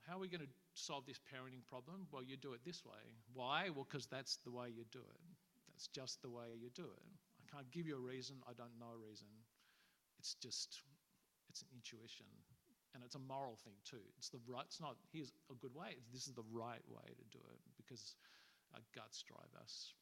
how 0.06 0.14
are 0.14 0.22
we 0.22 0.28
going 0.28 0.44
to 0.44 0.54
solve 0.78 1.02
this 1.02 1.18
parenting 1.18 1.66
problem? 1.66 2.06
Well, 2.12 2.22
you 2.22 2.36
do 2.36 2.52
it 2.52 2.60
this 2.62 2.84
way. 2.84 3.02
Why? 3.32 3.74
Well, 3.74 3.88
because 3.88 4.06
that's 4.06 4.38
the 4.44 4.52
way 4.52 4.68
you 4.70 4.84
do 4.92 5.00
it. 5.02 5.22
That's 5.72 5.88
just 5.88 6.22
the 6.22 6.30
way 6.30 6.54
you 6.54 6.70
do 6.76 6.86
it. 6.86 7.06
I 7.40 7.44
can't 7.50 7.66
give 7.72 7.88
you 7.88 7.96
a 7.96 8.04
reason. 8.04 8.36
I 8.46 8.52
don't 8.52 8.78
know 8.78 8.94
a 8.94 9.00
reason. 9.00 9.26
It's 10.20 10.36
just, 10.38 10.78
it's 11.48 11.62
an 11.62 11.68
intuition. 11.74 12.28
And 12.94 13.02
it's 13.02 13.16
a 13.16 13.24
moral 13.26 13.56
thing 13.64 13.74
too. 13.84 14.02
It's 14.16 14.28
the 14.28 14.38
right, 14.46 14.64
it's 14.66 14.80
not, 14.80 14.96
here's 15.12 15.32
a 15.50 15.54
good 15.54 15.74
way. 15.74 15.96
This 16.12 16.26
is 16.26 16.32
the 16.32 16.46
right 16.52 16.82
way 16.88 17.10
to 17.10 17.24
do 17.36 17.42
it 17.50 17.58
because 17.76 18.14
our 18.72 18.80
guts 18.94 19.22
drive 19.22 19.50
us. 19.60 19.92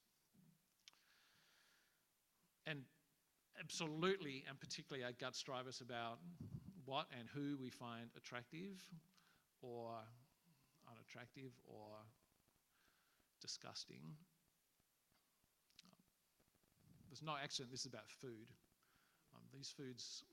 And 2.67 2.83
absolutely 3.59 4.45
and 4.49 4.61
particularly 4.61 5.05
our 5.05 5.13
guts 5.13 5.43
drive 5.43 5.67
us 5.67 5.81
about 5.81 6.19
what 6.85 7.07
and 7.19 7.29
who 7.35 7.57
we 7.61 7.71
find 7.71 8.11
attractive 8.17 8.83
or 9.63 9.93
unattractive 10.91 11.53
or 11.65 12.05
disgusting. 13.41 14.03
There's 17.09 17.23
no 17.23 17.35
accident 17.43 17.71
this 17.71 17.81
is 17.81 17.87
about 17.87 18.09
food. 18.09 18.49
Um, 19.35 19.43
these 19.53 19.69
foods 19.77 20.25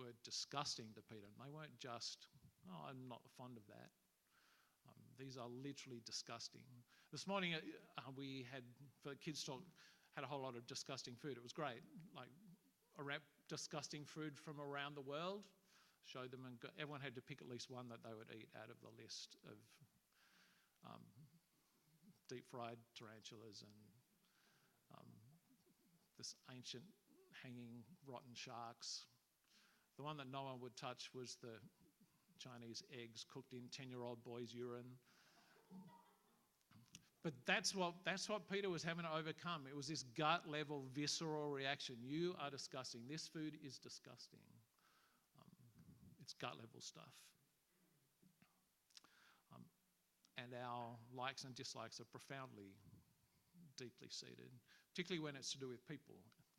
were 0.00 0.16
disgusting 0.24 0.88
to 0.96 1.02
Peter. 1.04 1.28
They 1.36 1.52
weren't 1.52 1.76
just, 1.78 2.26
oh, 2.72 2.88
I'm 2.88 3.04
not 3.08 3.20
fond 3.36 3.60
of 3.60 3.66
that. 3.68 3.92
Um, 4.88 4.96
these 5.20 5.36
are 5.36 5.48
literally 5.48 6.00
disgusting. 6.08 6.64
This 7.12 7.26
morning 7.26 7.52
uh, 7.54 8.02
we 8.16 8.46
had, 8.50 8.64
for 9.04 9.14
kids 9.20 9.44
talk, 9.44 9.60
had 10.16 10.24
a 10.24 10.26
whole 10.26 10.40
lot 10.40 10.56
of 10.56 10.66
disgusting 10.66 11.14
food. 11.20 11.36
It 11.36 11.42
was 11.42 11.52
great. 11.52 11.84
Like 12.16 12.32
wrap 12.96 13.22
disgusting 13.48 14.04
food 14.04 14.38
from 14.38 14.60
around 14.60 14.96
the 14.96 15.04
world. 15.04 15.44
Showed 16.08 16.32
them, 16.32 16.48
and 16.48 16.56
everyone 16.80 17.00
had 17.04 17.14
to 17.14 17.22
pick 17.22 17.38
at 17.44 17.48
least 17.48 17.70
one 17.70 17.86
that 17.92 18.02
they 18.02 18.16
would 18.16 18.32
eat 18.34 18.48
out 18.56 18.72
of 18.72 18.80
the 18.80 18.90
list 18.96 19.36
of 19.46 19.58
um, 20.82 21.04
deep 22.26 22.48
fried 22.50 22.78
tarantulas 22.96 23.62
and 23.62 23.76
um, 24.96 25.10
this 26.16 26.34
ancient 26.50 26.82
hanging 27.42 27.84
rotten 28.08 28.32
sharks. 28.34 29.04
The 30.00 30.06
one 30.06 30.16
that 30.16 30.32
no 30.32 30.44
one 30.44 30.58
would 30.62 30.74
touch 30.78 31.10
was 31.14 31.36
the 31.42 31.60
Chinese 32.38 32.82
eggs 32.90 33.22
cooked 33.30 33.52
in 33.52 33.60
10 33.70 33.90
year 33.90 34.00
old 34.00 34.24
boys' 34.24 34.48
urine. 34.50 34.96
But 37.22 37.34
that's 37.44 37.74
what, 37.74 37.92
that's 38.02 38.26
what 38.26 38.48
Peter 38.50 38.70
was 38.70 38.82
having 38.82 39.04
to 39.04 39.12
overcome. 39.12 39.64
It 39.68 39.76
was 39.76 39.88
this 39.88 40.04
gut 40.16 40.48
level, 40.48 40.86
visceral 40.94 41.50
reaction. 41.50 41.96
You 42.00 42.34
are 42.40 42.48
disgusting. 42.48 43.02
This 43.10 43.28
food 43.28 43.58
is 43.62 43.76
disgusting. 43.76 44.40
Um, 45.38 45.52
it's 46.22 46.32
gut 46.32 46.54
level 46.54 46.80
stuff. 46.80 47.12
Um, 49.54 49.60
and 50.38 50.54
our 50.64 50.96
likes 51.14 51.44
and 51.44 51.54
dislikes 51.54 52.00
are 52.00 52.06
profoundly, 52.06 52.72
deeply 53.76 54.08
seated, 54.08 54.48
particularly 54.94 55.22
when 55.22 55.36
it's 55.36 55.52
to 55.52 55.58
do 55.58 55.68
with 55.68 55.86
people, 55.86 56.14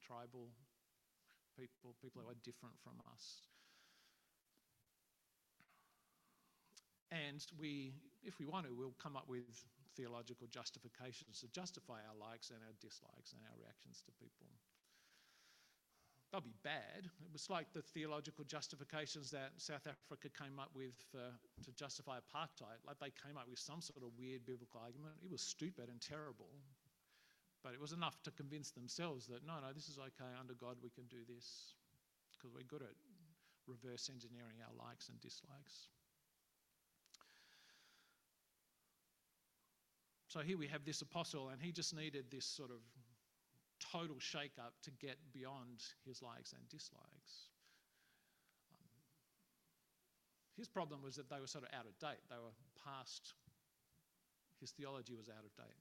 tribal 0.06 0.50
people, 1.58 1.96
people 2.02 2.22
who 2.24 2.30
are 2.30 2.42
different 2.44 2.76
from 2.84 3.00
us. 3.14 3.48
And 7.12 7.44
we, 7.60 7.94
if 8.24 8.40
we 8.40 8.46
want 8.46 8.66
to, 8.68 8.74
we'll 8.74 8.96
come 9.02 9.18
up 9.18 9.28
with 9.28 9.44
theological 9.98 10.48
justifications 10.48 11.44
to 11.44 11.48
justify 11.52 12.00
our 12.08 12.16
likes 12.16 12.50
and 12.50 12.60
our 12.64 12.76
dislikes 12.80 13.36
and 13.36 13.44
our 13.44 13.56
reactions 13.60 14.00
to 14.08 14.12
people. 14.16 14.48
They'll 16.32 16.40
be 16.40 16.56
bad. 16.64 17.04
It 17.04 17.32
was 17.34 17.50
like 17.52 17.68
the 17.76 17.82
theological 17.82 18.46
justifications 18.48 19.32
that 19.32 19.52
South 19.58 19.84
Africa 19.84 20.32
came 20.32 20.60
up 20.60 20.72
with 20.74 20.96
to 21.12 21.72
justify 21.76 22.24
apartheid. 22.24 22.80
Like 22.88 23.04
they 23.04 23.12
came 23.12 23.36
up 23.36 23.52
with 23.52 23.60
some 23.60 23.82
sort 23.84 24.00
of 24.08 24.16
weird 24.18 24.48
biblical 24.48 24.80
argument. 24.80 25.20
It 25.20 25.30
was 25.30 25.42
stupid 25.42 25.92
and 25.92 26.00
terrible. 26.00 26.48
But 27.64 27.74
it 27.74 27.80
was 27.80 27.92
enough 27.94 28.22
to 28.24 28.32
convince 28.32 28.72
themselves 28.72 29.28
that 29.28 29.46
no, 29.46 29.54
no, 29.62 29.74
this 29.74 29.88
is 29.88 29.98
okay. 29.98 30.32
Under 30.40 30.54
God, 30.54 30.78
we 30.82 30.90
can 30.90 31.06
do 31.06 31.22
this 31.30 31.76
because 32.34 32.54
we're 32.54 32.66
good 32.66 32.82
at 32.82 32.96
reverse 33.68 34.10
engineering 34.10 34.58
our 34.66 34.74
likes 34.88 35.10
and 35.10 35.20
dislikes. 35.22 35.90
So 40.28 40.40
here 40.40 40.58
we 40.58 40.68
have 40.68 40.86
this 40.86 41.02
apostle, 41.02 41.50
and 41.50 41.62
he 41.62 41.74
just 41.74 41.94
needed 41.94 42.32
this 42.32 42.46
sort 42.46 42.72
of 42.72 42.80
total 43.92 44.16
shake 44.20 44.56
up 44.58 44.74
to 44.84 44.92
get 44.92 45.18
beyond 45.34 45.84
his 46.08 46.22
likes 46.22 46.54
and 46.54 46.62
dislikes. 46.70 47.52
Um, 48.72 48.88
his 50.56 50.70
problem 50.70 51.04
was 51.04 51.18
that 51.18 51.30
they 51.30 51.40
were 51.42 51.48
sort 51.48 51.66
of 51.66 51.70
out 51.78 51.86
of 51.86 52.00
date, 52.00 52.24
they 52.30 52.38
were 52.38 52.56
past, 52.86 53.34
his 54.62 54.72
theology 54.72 55.16
was 55.16 55.28
out 55.28 55.44
of 55.44 55.54
date. 55.58 55.76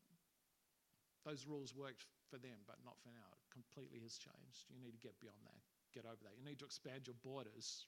Those 1.24 1.46
rules 1.46 1.74
worked 1.74 2.06
for 2.30 2.38
them, 2.38 2.64
but 2.66 2.76
not 2.84 2.96
for 3.02 3.10
now. 3.12 3.28
It 3.32 3.52
completely 3.52 4.00
has 4.00 4.16
changed. 4.16 4.70
You 4.72 4.80
need 4.80 4.92
to 4.92 5.02
get 5.02 5.18
beyond 5.20 5.38
that, 5.44 5.60
get 5.92 6.06
over 6.06 6.22
that. 6.24 6.38
You 6.38 6.44
need 6.44 6.58
to 6.60 6.64
expand 6.64 7.06
your 7.06 7.16
borders. 7.22 7.86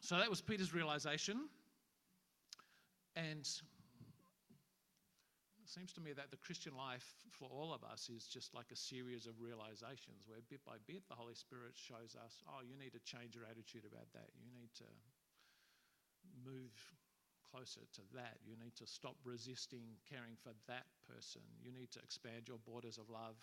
So 0.00 0.18
that 0.18 0.30
was 0.30 0.40
Peter's 0.40 0.72
realization. 0.72 1.48
And 3.16 3.42
it 5.66 5.66
seems 5.66 5.92
to 5.94 6.00
me 6.00 6.12
that 6.12 6.30
the 6.30 6.36
Christian 6.36 6.76
life 6.76 7.16
for 7.32 7.48
all 7.50 7.74
of 7.74 7.82
us 7.82 8.08
is 8.08 8.28
just 8.28 8.54
like 8.54 8.70
a 8.70 8.76
series 8.76 9.26
of 9.26 9.40
realizations 9.40 10.22
where 10.28 10.38
bit 10.48 10.60
by 10.64 10.76
bit 10.86 11.02
the 11.08 11.16
Holy 11.16 11.34
Spirit 11.34 11.74
shows 11.74 12.14
us, 12.14 12.44
oh, 12.46 12.62
you 12.62 12.76
need 12.78 12.92
to 12.92 13.00
change 13.02 13.34
your 13.34 13.44
attitude 13.50 13.82
about 13.82 14.06
that. 14.14 14.30
You 14.38 14.46
need 14.54 14.70
to 14.78 14.86
move 16.44 16.70
closer 17.50 17.84
to 17.94 18.02
that. 18.14 18.38
You 18.44 18.56
need 18.56 18.74
to 18.76 18.86
stop 18.86 19.16
resisting 19.24 19.98
caring 20.08 20.36
for 20.42 20.52
that 20.66 20.86
person. 21.06 21.42
You 21.62 21.72
need 21.72 21.90
to 21.92 22.00
expand 22.00 22.48
your 22.48 22.58
borders 22.66 22.98
of 22.98 23.08
love 23.10 23.36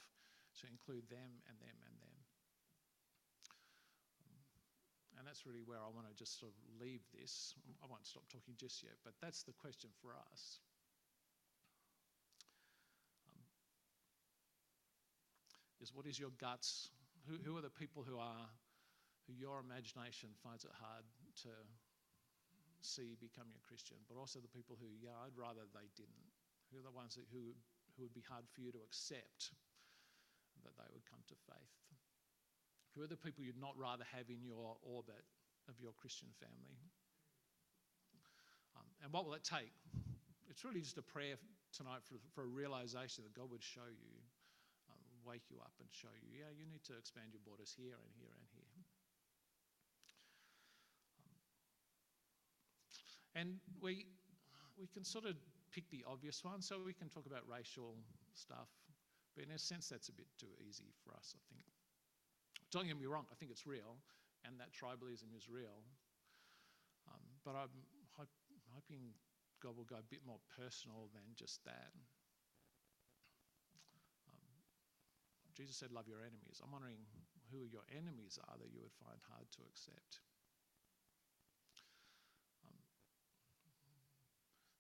to 0.62 0.68
include 0.68 1.10
them 1.10 1.42
and 1.50 1.58
them 1.60 1.78
and 1.86 1.96
them. 2.02 2.18
And 5.24 5.28
that's 5.32 5.48
really 5.48 5.64
where 5.64 5.80
I 5.80 5.88
want 5.88 6.04
to 6.04 6.14
just 6.20 6.36
sort 6.36 6.52
of 6.52 6.60
leave 6.84 7.00
this. 7.16 7.56
I 7.80 7.88
won't 7.88 8.06
stop 8.06 8.28
talking 8.28 8.60
just 8.60 8.84
yet, 8.84 9.00
but 9.08 9.14
that's 9.24 9.44
the 9.44 9.54
question 9.56 9.88
for 10.02 10.12
us. 10.12 10.60
Um, 13.32 13.40
is 15.80 15.96
what 15.96 16.08
is 16.08 16.20
your 16.20 16.36
guts? 16.42 16.92
Who, 17.24 17.40
who 17.40 17.56
are 17.56 17.64
the 17.64 17.72
people 17.72 18.04
who 18.04 18.20
are, 18.20 18.52
who 19.24 19.34
your 19.34 19.64
imagination 19.64 20.28
finds 20.44 20.66
it 20.66 20.76
hard 20.76 21.08
to 21.48 21.56
see 22.86 23.16
becoming 23.20 23.56
a 23.56 23.63
Christian, 23.68 23.98
but 24.06 24.20
also 24.20 24.40
the 24.40 24.52
people 24.52 24.75
who, 24.75 24.92
yeah, 25.00 25.16
I'd 25.24 25.36
rather 25.40 25.63
they 25.72 25.88
didn't. 25.96 26.30
Who 26.72 26.80
are 26.80 26.86
the 26.86 26.94
ones 26.94 27.16
that, 27.16 27.25
who, 27.32 27.56
who 27.96 28.04
would 28.04 28.13
be 28.16 28.25
hard 28.25 28.46
for 28.52 28.62
you 28.62 28.72
to 28.72 28.82
accept 28.84 29.56
that 30.63 30.75
they 30.78 30.90
would 30.92 31.06
come 31.08 31.24
to 31.28 31.38
faith? 31.48 31.75
Who 32.94 33.02
are 33.02 33.10
the 33.10 33.18
people 33.18 33.42
you'd 33.42 33.60
not 33.60 33.74
rather 33.74 34.06
have 34.13 34.30
in 34.30 34.46
your 34.46 34.78
orbit 34.86 35.25
of 35.66 35.80
your 35.82 35.94
Christian 35.98 36.30
family? 36.38 36.78
Um, 38.78 38.90
and 39.02 39.10
what 39.13 39.25
will 39.25 39.34
it 39.34 39.46
take? 39.46 39.74
It's 40.50 40.62
really 40.62 40.82
just 40.82 40.98
a 40.98 41.06
prayer 41.06 41.38
tonight 41.74 42.06
for, 42.06 42.22
for 42.38 42.46
a 42.46 42.52
realization 42.52 43.25
that 43.25 43.34
God 43.34 43.50
would 43.50 43.66
show 43.66 43.90
you, 43.90 44.13
um, 44.90 45.02
wake 45.25 45.50
you 45.50 45.58
up 45.58 45.74
and 45.82 45.90
show 45.90 46.13
you, 46.22 46.30
yeah, 46.38 46.54
you 46.54 46.70
need 46.70 46.86
to 46.86 46.94
expand 46.94 47.34
your 47.34 47.42
borders 47.42 47.74
here 47.74 47.98
and 47.98 48.13
here 48.13 48.30
and 48.30 48.46
here. 48.54 48.78
Um, 51.25 51.34
and 53.36 53.58
we, 53.82 54.06
we 54.80 54.88
can 54.88 55.04
sort 55.04 55.25
of 55.25 55.36
pick 55.72 55.90
the 55.90 56.06
obvious 56.06 56.44
one, 56.44 56.62
so 56.62 56.78
we 56.86 56.94
can 56.94 57.10
talk 57.10 57.25
about 57.25 57.42
racial 57.50 57.96
stuff, 58.36 58.70
but 59.36 59.44
in 59.46 59.52
a 59.52 59.60
sense, 59.60 59.90
that's 59.90 60.10
a 60.10 60.13
bit 60.13 60.28
too 60.38 60.54
easy 60.62 60.94
for 61.04 61.13
us, 61.18 61.34
I 61.34 61.42
think. 61.50 61.66
Don't 62.72 62.88
get 62.88 62.98
me 62.98 63.06
wrong, 63.06 63.25
I 63.32 63.36
think 63.36 63.52
it's 63.52 63.66
real, 63.66 63.98
and 64.46 64.60
that 64.60 64.70
tribalism 64.74 65.34
is 65.38 65.50
real. 65.50 65.82
Um, 67.10 67.24
but 67.44 67.58
I'm 67.58 67.74
hoping 68.74 69.13
God 69.62 69.78
will 69.78 69.88
go 69.88 69.98
a 69.98 70.08
bit 70.10 70.22
more 70.25 70.40
personal 70.58 71.10
than 71.13 71.24
just 71.36 71.63
that. 71.66 71.94
Um, 74.28 74.54
Jesus 75.56 75.78
said, 75.78 75.92
Love 75.92 76.08
your 76.08 76.22
enemies. 76.22 76.62
I'm 76.63 76.72
wondering 76.72 77.02
who 77.52 77.70
your 77.70 77.86
enemies 77.94 78.40
are 78.50 78.58
that 78.58 78.74
you 78.74 78.82
would 78.82 78.96
find 78.98 79.20
hard 79.30 79.46
to 79.56 79.62
accept. 79.70 80.20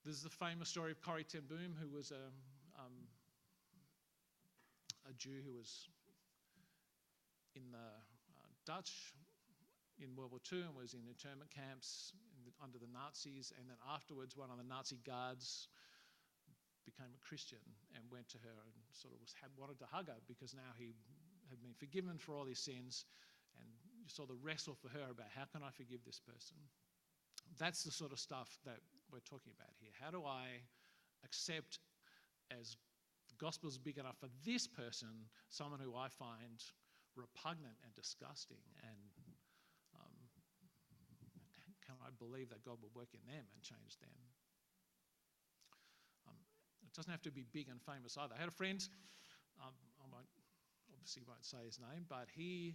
There's 0.03 0.21
the 0.21 0.29
famous 0.29 0.67
story 0.67 0.91
of 0.91 0.99
Corrie 1.01 1.23
ten 1.23 1.47
Boom, 1.47 1.75
who 1.79 1.87
was 1.87 2.11
a, 2.11 2.27
um, 2.75 3.07
a 5.09 5.13
Jew 5.15 5.39
who 5.47 5.55
was 5.55 5.87
in 7.55 7.71
the 7.71 7.87
uh, 7.87 8.51
Dutch 8.65 9.15
in 10.03 10.11
World 10.15 10.31
War 10.35 10.43
II 10.43 10.67
and 10.67 10.75
was 10.75 10.93
in 10.93 11.07
internment 11.07 11.47
camps 11.55 12.11
in 12.35 12.43
the, 12.43 12.51
under 12.59 12.75
the 12.75 12.91
Nazis. 12.91 13.53
And 13.55 13.69
then 13.69 13.79
afterwards, 13.87 14.35
one 14.35 14.51
of 14.51 14.57
the 14.59 14.67
Nazi 14.67 14.99
guards 15.07 15.71
became 16.83 17.15
a 17.15 17.21
Christian 17.23 17.63
and 17.95 18.03
went 18.11 18.27
to 18.35 18.37
her 18.43 18.57
and 18.67 18.75
sort 18.91 19.15
of 19.15 19.23
was, 19.23 19.31
had, 19.39 19.55
wanted 19.55 19.79
to 19.79 19.87
hug 19.87 20.11
her 20.11 20.19
because 20.27 20.51
now 20.51 20.75
he 20.75 20.91
had 21.47 21.63
been 21.63 21.77
forgiven 21.79 22.19
for 22.19 22.35
all 22.35 22.43
his 22.43 22.59
sins. 22.59 23.07
And 23.55 23.69
you 23.95 24.11
saw 24.11 24.27
the 24.27 24.35
wrestle 24.43 24.75
for 24.75 24.91
her 24.91 25.15
about 25.15 25.31
how 25.31 25.47
can 25.47 25.63
I 25.63 25.71
forgive 25.71 26.03
this 26.03 26.19
person? 26.19 26.59
That's 27.55 27.87
the 27.87 27.91
sort 27.91 28.11
of 28.11 28.19
stuff 28.19 28.51
that 28.65 28.83
we're 29.13 29.21
talking 29.29 29.53
about 29.53 29.69
here. 29.77 29.93
How 30.01 30.09
do 30.09 30.25
I 30.25 30.65
accept 31.21 31.77
as 32.49 32.73
the 33.29 33.37
gospel's 33.37 33.77
big 33.77 34.01
enough 34.01 34.17
for 34.17 34.27
this 34.41 34.65
person, 34.65 35.29
someone 35.53 35.79
who 35.79 35.93
I 35.93 36.09
find 36.09 36.57
repugnant 37.13 37.77
and 37.85 37.93
disgusting 37.93 38.65
and 38.81 39.13
um, 39.93 40.17
can 41.85 41.93
I 42.01 42.09
believe 42.17 42.49
that 42.49 42.65
God 42.65 42.81
will 42.81 42.89
work 42.97 43.13
in 43.13 43.21
them 43.29 43.45
and 43.45 43.61
change 43.61 44.01
them? 44.01 44.17
Um, 46.25 46.41
it 46.81 46.89
doesn't 46.97 47.11
have 47.11 47.21
to 47.29 47.31
be 47.31 47.45
big 47.53 47.69
and 47.69 47.77
famous 47.85 48.17
either. 48.17 48.33
I 48.33 48.41
had 48.41 48.49
a 48.49 48.57
friend, 48.57 48.81
um, 49.61 49.77
I 50.01 50.09
won't, 50.09 50.25
obviously 50.89 51.21
won't 51.29 51.45
say 51.45 51.61
his 51.69 51.77
name, 51.77 52.09
but 52.09 52.33
he, 52.33 52.73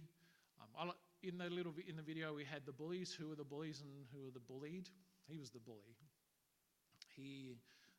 um, 0.63 0.95
in 1.21 1.37
the 1.37 1.49
little 1.51 1.73
in 1.83 1.97
the 1.97 2.01
video 2.01 2.33
we 2.33 2.45
had 2.45 2.65
the 2.65 2.71
bullies. 2.71 3.11
Who 3.11 3.27
were 3.27 3.35
the 3.35 3.43
bullies 3.43 3.83
and 3.83 4.07
who 4.15 4.23
were 4.23 4.31
the 4.31 4.39
bullied? 4.39 4.87
He 5.27 5.37
was 5.37 5.51
the 5.51 5.59
bully. 5.59 5.99
He 7.19 7.55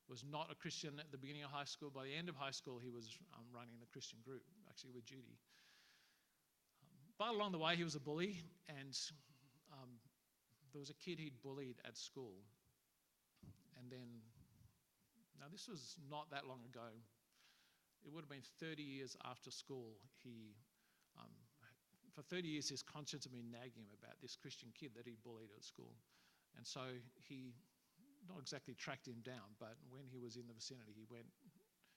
was 0.09 0.25
not 0.25 0.49
a 0.51 0.55
Christian 0.55 0.99
at 0.99 1.13
the 1.13 1.19
beginning 1.19 1.45
of 1.45 1.51
high 1.51 1.69
school. 1.69 1.91
By 1.91 2.05
the 2.05 2.15
end 2.15 2.29
of 2.29 2.37
high 2.37 2.51
school, 2.51 2.79
he 2.83 2.91
was 2.91 3.17
um, 3.35 3.45
running 3.55 3.75
the 3.79 3.87
Christian 3.93 4.19
group, 4.25 4.43
actually 4.69 4.91
with 4.95 5.05
Judy. 5.05 5.39
But 7.19 7.29
along 7.29 7.53
the 7.53 7.59
way, 7.59 7.77
he 7.77 7.85
was 7.85 7.95
a 7.95 8.01
bully, 8.01 8.41
and 8.69 8.97
um, 9.73 9.91
there 10.73 10.81
was 10.81 10.91
a 10.91 10.95
kid 10.95 11.19
he'd 11.19 11.37
bullied 11.43 11.77
at 11.85 11.97
school. 11.97 12.33
And 13.79 13.91
then, 13.91 14.09
now 15.39 15.47
this 15.53 15.69
was 15.69 15.97
not 16.11 16.31
that 16.31 16.47
long 16.47 16.61
ago. 16.65 16.89
It 18.05 18.13
would 18.13 18.25
have 18.25 18.31
been 18.31 18.47
30 18.59 18.83
years 18.83 19.17
after 19.29 19.51
school. 19.51 20.01
He, 20.25 20.57
um, 21.21 21.31
for 22.15 22.23
30 22.23 22.49
years, 22.49 22.69
his 22.69 22.83
conscience 22.83 23.25
had 23.25 23.33
been 23.33 23.51
nagging 23.51 23.85
him 23.85 23.93
about 24.03 24.17
this 24.23 24.35
Christian 24.35 24.71
kid 24.73 24.91
that 24.97 25.07
he 25.07 25.17
bullied 25.23 25.51
at 25.55 25.63
school. 25.63 25.93
And 26.57 26.67
so 26.67 26.81
he 27.15 27.53
not 28.31 28.39
exactly 28.39 28.79
tracked 28.79 29.11
him 29.11 29.19
down, 29.27 29.59
but 29.59 29.75
when 29.91 30.07
he 30.07 30.23
was 30.23 30.39
in 30.39 30.47
the 30.47 30.55
vicinity, 30.55 30.95
he 30.95 31.07
went, 31.11 31.27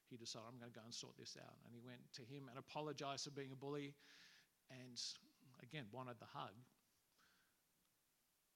he 0.10 0.18
decided, 0.18 0.50
I'm 0.50 0.58
going 0.58 0.74
to 0.74 0.78
go 0.78 0.86
and 0.86 0.94
sort 0.94 1.14
this 1.18 1.38
out. 1.38 1.58
And 1.64 1.72
he 1.72 1.82
went 1.86 2.02
to 2.18 2.26
him 2.26 2.50
and 2.50 2.58
apologized 2.58 3.30
for 3.30 3.34
being 3.38 3.54
a 3.54 3.60
bully 3.60 3.94
and 4.74 4.98
again 5.62 5.86
wanted 5.94 6.18
the 6.18 6.30
hug. 6.34 6.58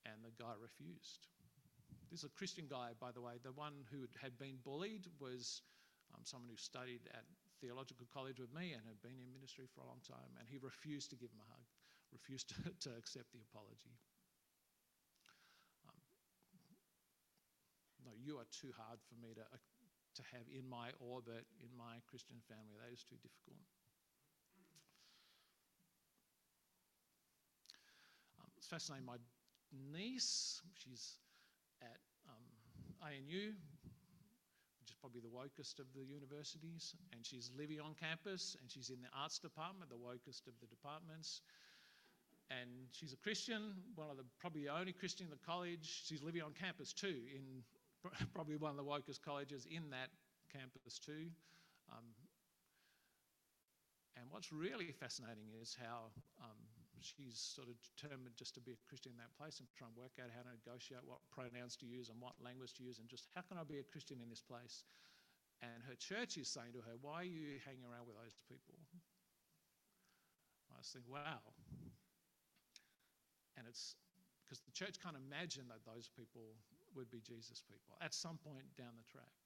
And 0.10 0.26
the 0.26 0.34
guy 0.34 0.58
refused. 0.58 1.30
This 2.10 2.24
is 2.24 2.30
a 2.32 2.34
Christian 2.34 2.66
guy, 2.72 2.96
by 2.98 3.12
the 3.12 3.20
way. 3.20 3.38
The 3.44 3.52
one 3.52 3.84
who 3.92 4.08
had 4.16 4.40
been 4.40 4.58
bullied 4.63 5.06
was 5.20 5.62
um, 6.16 6.24
someone 6.24 6.48
who 6.48 6.56
studied 6.56 7.04
at 7.12 7.28
theological 7.60 8.08
college 8.13 8.40
with 8.40 8.54
me 8.56 8.72
and 8.72 8.82
had 8.88 9.02
been 9.04 9.20
in 9.20 9.28
ministry 9.36 9.68
for 9.68 9.84
a 9.84 9.88
long 9.88 10.00
time. 10.08 10.32
And 10.40 10.48
he 10.48 10.58
refused 10.63 11.12
to 11.12 11.20
give 11.20 11.30
him 11.30 11.44
a 11.44 11.50
hug, 11.52 11.68
refused 12.16 12.50
to, 12.56 12.72
to 12.88 12.96
accept 12.96 13.36
the 13.36 13.44
apology. 13.52 13.92
No, 18.08 18.15
you 18.15 18.39
are 18.39 18.48
too 18.48 18.72
hard 18.72 19.04
for 19.12 19.20
me 19.20 19.36
to, 19.36 19.43
uh, 19.43 19.60
to 20.15 20.22
have 20.32 20.48
in 20.48 20.63
my 20.63 20.96
orbit, 21.04 21.43
in 21.60 21.67
my 21.76 22.00
Christian 22.08 22.39
family. 22.48 22.80
That 22.80 22.96
is 22.96 23.04
too 23.04 23.20
difficult. 23.20 23.60
it's 28.67 28.67
fascinating. 28.67 29.06
My 29.06 29.15
niece, 29.93 30.62
she's 30.74 31.15
at 31.82 32.00
um, 32.28 32.43
ANU, 33.00 33.54
which 34.82 34.89
is 34.89 34.98
probably 35.00 35.22
the 35.22 35.32
wokest 35.32 35.80
of 35.80 35.86
the 35.96 36.04
universities, 36.04 36.96
and 37.13 37.26
she's 37.26 37.52
living 37.56 37.80
on 37.80 37.96
campus, 37.96 38.58
and 38.60 38.70
she's 38.70 38.89
in 38.89 39.00
the 39.02 39.08
arts 39.15 39.39
department, 39.39 39.89
the 39.89 39.96
wokest 39.96 40.48
of 40.48 40.54
the 40.60 40.67
departments. 40.67 41.41
And 42.50 42.91
she's 42.91 43.13
a 43.13 43.17
Christian, 43.17 43.76
one 43.96 44.10
of 44.10 44.17
the 44.17 44.24
probably 44.39 44.63
the 44.63 44.74
only 44.74 44.93
Christian 44.93 45.28
in 45.28 45.32
the 45.32 45.46
college. 45.46 46.04
She's 46.08 46.24
living 46.24 46.41
on 46.41 46.52
campus 46.52 46.91
too, 46.91 47.24
in 47.32 47.63
probably 48.34 48.56
one 48.56 48.72
of 48.72 48.78
the 48.78 48.88
wokest 48.88 49.22
colleges 49.22 49.68
in 49.70 49.90
that 49.92 50.10
campus 50.52 51.00
too. 51.00 51.30
Um, 51.92 52.06
and 54.18 54.26
what's 54.34 54.52
really 54.52 54.92
fascinating 54.92 55.54
is 55.62 55.78
how 55.78 56.10
um, 56.42 56.58
she's 57.00 57.38
sort 57.38 57.70
of 57.70 57.78
determined 57.94 58.34
just 58.34 58.58
to 58.58 58.62
be 58.62 58.74
a 58.74 58.82
Christian 58.90 59.14
in 59.14 59.22
that 59.22 59.34
place 59.38 59.62
and 59.62 59.70
try 59.78 59.86
and 59.86 59.96
work 59.96 60.18
out 60.18 60.34
how 60.34 60.42
to 60.42 60.50
negotiate 60.50 61.06
what 61.06 61.22
pronouns 61.30 61.78
to 61.78 61.86
use 61.86 62.10
and 62.10 62.18
what 62.18 62.34
language 62.42 62.74
to 62.82 62.84
use 62.84 62.98
and 62.98 63.06
just 63.08 63.30
how 63.38 63.46
can 63.46 63.62
I 63.62 63.64
be 63.64 63.78
a 63.78 63.86
Christian 63.86 64.18
in 64.18 64.30
this 64.30 64.42
place? 64.42 64.84
And 65.62 65.86
her 65.86 65.98
church 65.98 66.38
is 66.38 66.50
saying 66.50 66.74
to 66.74 66.82
her, 66.86 66.98
Why 67.02 67.26
are 67.26 67.30
you 67.30 67.58
hanging 67.66 67.86
around 67.86 68.06
with 68.06 68.18
those 68.18 68.38
people? 68.46 68.78
I 70.74 70.78
was 70.78 70.90
thinking, 70.94 71.10
wow. 71.10 71.42
And 73.58 73.66
it's 73.66 73.98
because 74.46 74.62
the 74.62 74.72
church 74.72 75.02
can't 75.02 75.18
imagine 75.18 75.66
that 75.74 75.82
those 75.82 76.06
people 76.14 76.54
would 76.98 77.14
be 77.14 77.22
Jesus 77.22 77.62
people 77.62 77.94
at 78.02 78.14
some 78.14 78.42
point 78.42 78.66
down 78.74 78.98
the 78.98 79.06
track. 79.06 79.38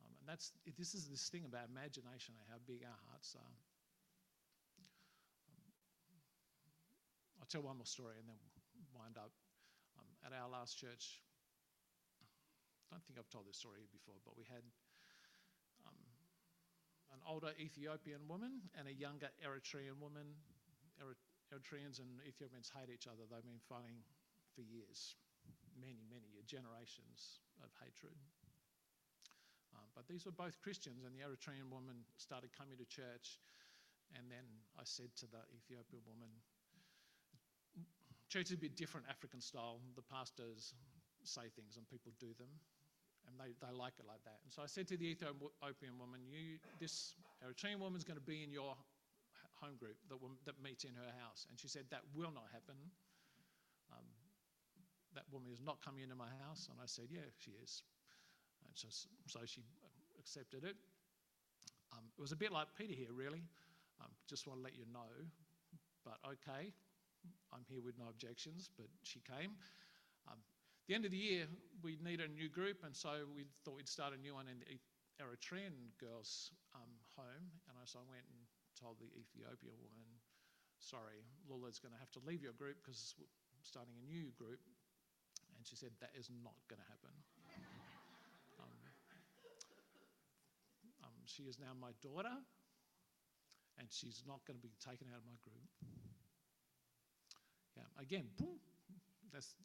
Um, 0.00 0.16
and 0.20 0.26
that's 0.26 0.56
this 0.80 0.96
is 0.96 1.06
this 1.06 1.28
thing 1.28 1.44
about 1.44 1.68
imagination 1.68 2.34
and 2.40 2.46
how 2.48 2.58
big 2.64 2.80
our 2.82 3.00
hearts 3.12 3.36
are. 3.36 3.54
I'll 7.38 7.52
tell 7.52 7.60
one 7.60 7.76
more 7.76 7.84
story 7.84 8.16
and 8.16 8.24
then 8.24 8.40
wind 8.96 9.20
up. 9.20 9.28
Um, 10.00 10.08
at 10.24 10.32
our 10.32 10.48
last 10.48 10.80
church, 10.80 11.20
I 12.88 12.96
don't 12.96 13.04
think 13.04 13.20
I've 13.20 13.28
told 13.28 13.44
this 13.44 13.60
story 13.60 13.84
before, 13.92 14.16
but 14.24 14.32
we 14.32 14.48
had 14.48 14.64
um, 15.84 16.00
an 17.12 17.20
older 17.28 17.52
Ethiopian 17.60 18.24
woman 18.24 18.64
and 18.80 18.88
a 18.88 18.94
younger 18.96 19.28
Eritrean 19.44 20.00
woman. 20.00 20.32
Eritreans 21.52 22.00
and 22.00 22.08
Ethiopians 22.24 22.72
hate 22.72 22.88
each 22.88 23.04
other. 23.04 23.28
They've 23.28 23.44
been 23.44 23.60
fighting 23.68 24.00
for 24.56 24.62
years, 24.62 25.18
many, 25.78 26.02
many 26.08 26.42
generations 26.46 27.42
of 27.62 27.70
hatred. 27.80 28.14
Um, 29.74 29.88
but 29.94 30.06
these 30.06 30.24
were 30.24 30.34
both 30.34 30.60
Christians, 30.62 31.02
and 31.04 31.14
the 31.14 31.22
Eritrean 31.22 31.66
woman 31.70 32.06
started 32.16 32.50
coming 32.54 32.78
to 32.78 32.86
church. 32.86 33.42
And 34.14 34.30
then 34.30 34.46
I 34.78 34.86
said 34.86 35.10
to 35.22 35.26
the 35.26 35.42
Ethiopian 35.50 36.04
woman, 36.06 36.30
Church 38.28 38.50
is 38.50 38.58
a 38.58 38.62
bit 38.66 38.74
different 38.74 39.06
African 39.06 39.40
style. 39.40 39.78
The 39.94 40.02
pastors 40.02 40.74
say 41.22 41.46
things 41.54 41.76
and 41.78 41.86
people 41.86 42.10
do 42.18 42.34
them, 42.34 42.50
and 43.30 43.38
they, 43.38 43.54
they 43.62 43.70
like 43.70 43.94
it 43.98 44.06
like 44.06 44.22
that. 44.26 44.42
And 44.42 44.50
so 44.50 44.62
I 44.62 44.66
said 44.66 44.88
to 44.90 44.96
the 44.96 45.14
Ethiopian 45.14 45.94
woman, 45.98 46.20
you, 46.26 46.58
this 46.80 47.14
Eritrean 47.44 47.78
woman 47.78 47.94
is 47.94 48.02
going 48.02 48.18
to 48.18 48.24
be 48.24 48.42
in 48.42 48.50
your 48.50 48.74
home 49.60 49.76
group 49.78 49.96
that, 50.10 50.18
that 50.44 50.56
meets 50.62 50.84
in 50.84 50.94
her 50.98 51.12
house. 51.22 51.46
And 51.48 51.58
she 51.58 51.68
said, 51.68 51.84
That 51.90 52.02
will 52.14 52.32
not 52.32 52.50
happen. 52.52 52.76
That 55.14 55.24
woman 55.30 55.50
is 55.52 55.62
not 55.62 55.78
coming 55.84 56.02
into 56.02 56.14
my 56.14 56.30
house. 56.46 56.68
And 56.70 56.78
I 56.82 56.86
said, 56.86 57.06
Yeah, 57.10 57.26
she 57.38 57.52
is. 57.62 57.82
And 58.66 58.74
so, 58.74 58.88
so 59.26 59.40
she 59.46 59.62
accepted 60.18 60.64
it. 60.64 60.76
Um, 61.92 62.04
it 62.18 62.20
was 62.20 62.32
a 62.32 62.36
bit 62.36 62.50
like 62.50 62.68
Peter 62.76 62.94
here, 62.94 63.12
really. 63.14 63.42
Um, 64.00 64.10
just 64.26 64.46
want 64.46 64.58
to 64.58 64.64
let 64.64 64.74
you 64.74 64.84
know. 64.92 65.10
But 66.04 66.18
okay, 66.26 66.74
I'm 67.52 67.64
here 67.70 67.80
with 67.80 67.96
no 67.96 68.10
objections, 68.10 68.68
but 68.76 68.86
she 69.02 69.22
came. 69.22 69.56
Um, 70.28 70.42
the 70.88 70.94
end 70.94 71.04
of 71.04 71.12
the 71.12 71.20
year, 71.20 71.46
we 71.80 71.96
need 72.02 72.20
a 72.20 72.28
new 72.28 72.48
group, 72.48 72.84
and 72.84 72.92
so 72.92 73.24
we 73.32 73.46
thought 73.64 73.76
we'd 73.76 73.88
start 73.88 74.12
a 74.12 74.20
new 74.20 74.34
one 74.34 74.48
in 74.48 74.60
the 74.60 74.76
Eritrean 75.22 75.94
girls' 75.96 76.50
um, 76.74 76.92
home. 77.16 77.46
And 77.70 77.78
I 77.78 77.86
so 77.86 78.02
I 78.02 78.06
went 78.10 78.26
and 78.28 78.40
told 78.76 78.98
the 79.00 79.08
Ethiopian 79.16 79.78
woman, 79.80 80.08
sorry, 80.82 81.24
Lula's 81.48 81.78
going 81.78 81.94
to 81.94 82.00
have 82.00 82.12
to 82.18 82.22
leave 82.26 82.42
your 82.42 82.52
group 82.52 82.76
because 82.82 83.14
we're 83.16 83.30
starting 83.62 83.94
a 83.96 84.04
new 84.04 84.28
group. 84.36 84.60
And 85.64 85.68
she 85.72 85.80
said, 85.80 85.96
that 86.04 86.12
is 86.12 86.28
not 86.44 86.52
going 86.68 86.76
to 86.76 86.84
happen. 86.92 87.08
um, 88.60 88.76
um, 91.00 91.16
she 91.24 91.44
is 91.44 91.56
now 91.56 91.72
my 91.72 91.96
daughter, 92.04 92.36
and 93.80 93.88
she's 93.88 94.20
not 94.28 94.44
going 94.44 94.60
to 94.60 94.62
be 94.62 94.76
taken 94.76 95.08
out 95.08 95.16
of 95.16 95.24
my 95.24 95.40
group. 95.40 95.64
Yeah, 97.80 97.88
again, 97.96 98.28
boom, 98.36 98.60
that's, 99.32 99.56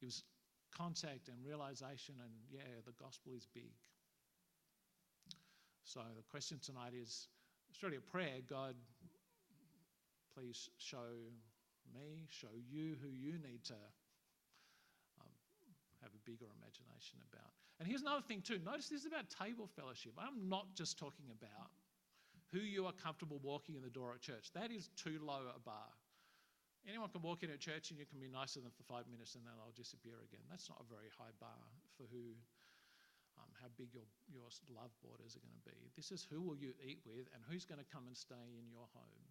it 0.00 0.06
was 0.06 0.22
contact 0.70 1.26
and 1.26 1.42
realization, 1.44 2.14
and 2.22 2.30
yeah, 2.48 2.78
the 2.86 2.94
gospel 3.02 3.32
is 3.34 3.44
big. 3.52 3.74
So 5.82 6.06
the 6.14 6.22
question 6.30 6.60
tonight 6.62 6.94
is 6.94 7.26
it's 7.68 7.82
really 7.82 7.98
a 7.98 8.10
prayer 8.14 8.38
God, 8.48 8.76
please 10.38 10.70
show 10.78 11.34
me, 11.92 12.30
show 12.30 12.54
you 12.70 12.94
who 13.02 13.10
you 13.10 13.42
need 13.42 13.64
to 13.64 13.74
have 16.02 16.12
a 16.12 16.22
bigger 16.28 16.50
imagination 16.58 17.22
about. 17.30 17.54
And 17.78 17.88
here's 17.88 18.02
another 18.02 18.22
thing, 18.22 18.42
too. 18.42 18.58
Notice 18.58 18.90
this 18.90 19.02
is 19.02 19.10
about 19.10 19.30
table 19.30 19.70
fellowship. 19.78 20.12
I'm 20.18 20.50
not 20.50 20.74
just 20.74 20.98
talking 20.98 21.30
about 21.30 21.70
who 22.52 22.60
you 22.60 22.84
are 22.84 22.92
comfortable 22.92 23.40
walking 23.42 23.74
in 23.74 23.82
the 23.82 23.90
door 23.90 24.12
at 24.12 24.20
church. 24.20 24.52
That 24.52 24.70
is 24.70 24.90
too 24.94 25.18
low 25.24 25.48
a 25.48 25.58
bar. 25.64 25.88
Anyone 26.84 27.08
can 27.14 27.22
walk 27.22 27.46
in 27.46 27.50
a 27.54 27.56
church 27.56 27.94
and 27.94 27.96
you 27.98 28.04
can 28.04 28.18
be 28.18 28.26
nicer 28.26 28.58
than 28.58 28.66
them 28.66 28.74
for 28.74 28.82
five 28.84 29.06
minutes 29.06 29.38
and 29.38 29.46
then 29.46 29.54
they'll 29.54 29.74
disappear 29.78 30.18
again. 30.26 30.42
That's 30.50 30.66
not 30.66 30.82
a 30.82 30.88
very 30.90 31.08
high 31.14 31.30
bar 31.38 31.62
for 31.94 32.10
who, 32.10 32.34
um, 33.38 33.50
how 33.62 33.70
big 33.78 33.94
your, 33.94 34.04
your 34.26 34.50
love 34.66 34.90
borders 34.98 35.38
are 35.38 35.42
going 35.46 35.54
to 35.54 35.62
be. 35.64 35.78
This 35.94 36.10
is 36.10 36.26
who 36.26 36.42
will 36.42 36.58
you 36.58 36.74
eat 36.82 36.98
with 37.06 37.30
and 37.30 37.40
who's 37.46 37.62
going 37.62 37.78
to 37.78 37.86
come 37.86 38.10
and 38.10 38.18
stay 38.18 38.58
in 38.58 38.66
your 38.66 38.90
home. 38.90 39.30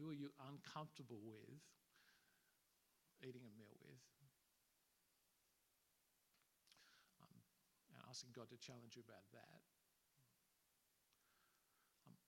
Who 0.00 0.08
are 0.08 0.16
you 0.16 0.32
uncomfortable 0.48 1.20
with 1.20 1.60
eating 3.20 3.44
a 3.44 3.52
meal 3.52 3.76
with? 3.84 4.00
Um, 7.20 7.38
and 7.92 8.00
asking 8.18 8.34
God 8.34 8.50
to 8.50 8.58
challenge 8.58 8.98
you 8.98 9.06
about 9.06 9.22
that. 9.30 9.62
Um, 12.02 12.18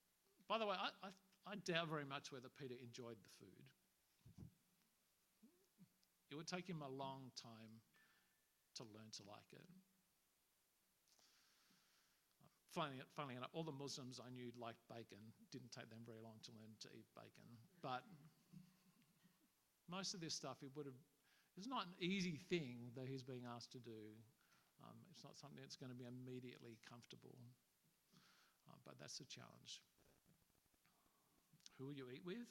by 0.46 0.62
the 0.62 0.66
way, 0.70 0.78
I, 0.78 0.94
I 1.02 1.10
I 1.50 1.58
doubt 1.66 1.90
very 1.90 2.06
much 2.06 2.30
whether 2.30 2.46
Peter 2.46 2.78
enjoyed 2.78 3.18
the 3.18 3.32
food. 3.42 3.66
It 6.30 6.38
would 6.38 6.46
take 6.46 6.68
him 6.68 6.78
a 6.78 6.86
long 6.86 7.34
time 7.34 7.82
to 8.78 8.86
learn 8.94 9.10
to 9.18 9.26
like 9.26 9.50
it. 9.50 9.66
Funnily, 12.70 13.02
funnily 13.16 13.34
enough, 13.34 13.50
all 13.50 13.64
the 13.66 13.74
Muslims 13.74 14.20
I 14.22 14.30
knew 14.30 14.54
liked 14.54 14.86
bacon. 14.86 15.18
Didn't 15.50 15.74
take 15.74 15.90
them 15.90 16.06
very 16.06 16.22
long 16.22 16.38
to 16.46 16.52
learn 16.54 16.70
to 16.86 16.88
eat 16.94 17.10
bacon. 17.18 17.50
But 17.82 18.06
most 19.90 20.14
of 20.14 20.20
this 20.20 20.38
stuff, 20.38 20.62
it 20.62 20.70
would 20.76 20.86
have, 20.86 21.00
it's 21.56 21.66
not 21.66 21.90
an 21.90 21.98
easy 21.98 22.38
thing 22.46 22.94
that 22.94 23.08
he's 23.10 23.24
being 23.24 23.42
asked 23.42 23.72
to 23.72 23.80
do. 23.82 24.14
Um, 24.80 24.96
it's 25.12 25.24
not 25.24 25.36
something 25.36 25.60
that's 25.60 25.76
going 25.76 25.92
to 25.92 25.98
be 25.98 26.08
immediately 26.08 26.80
comfortable. 26.88 27.36
Uh, 28.68 28.78
but 28.84 28.96
that's 28.96 29.18
the 29.20 29.28
challenge. 29.28 29.84
Who 31.76 31.88
will 31.88 31.96
you 31.96 32.08
eat 32.12 32.24
with? 32.24 32.48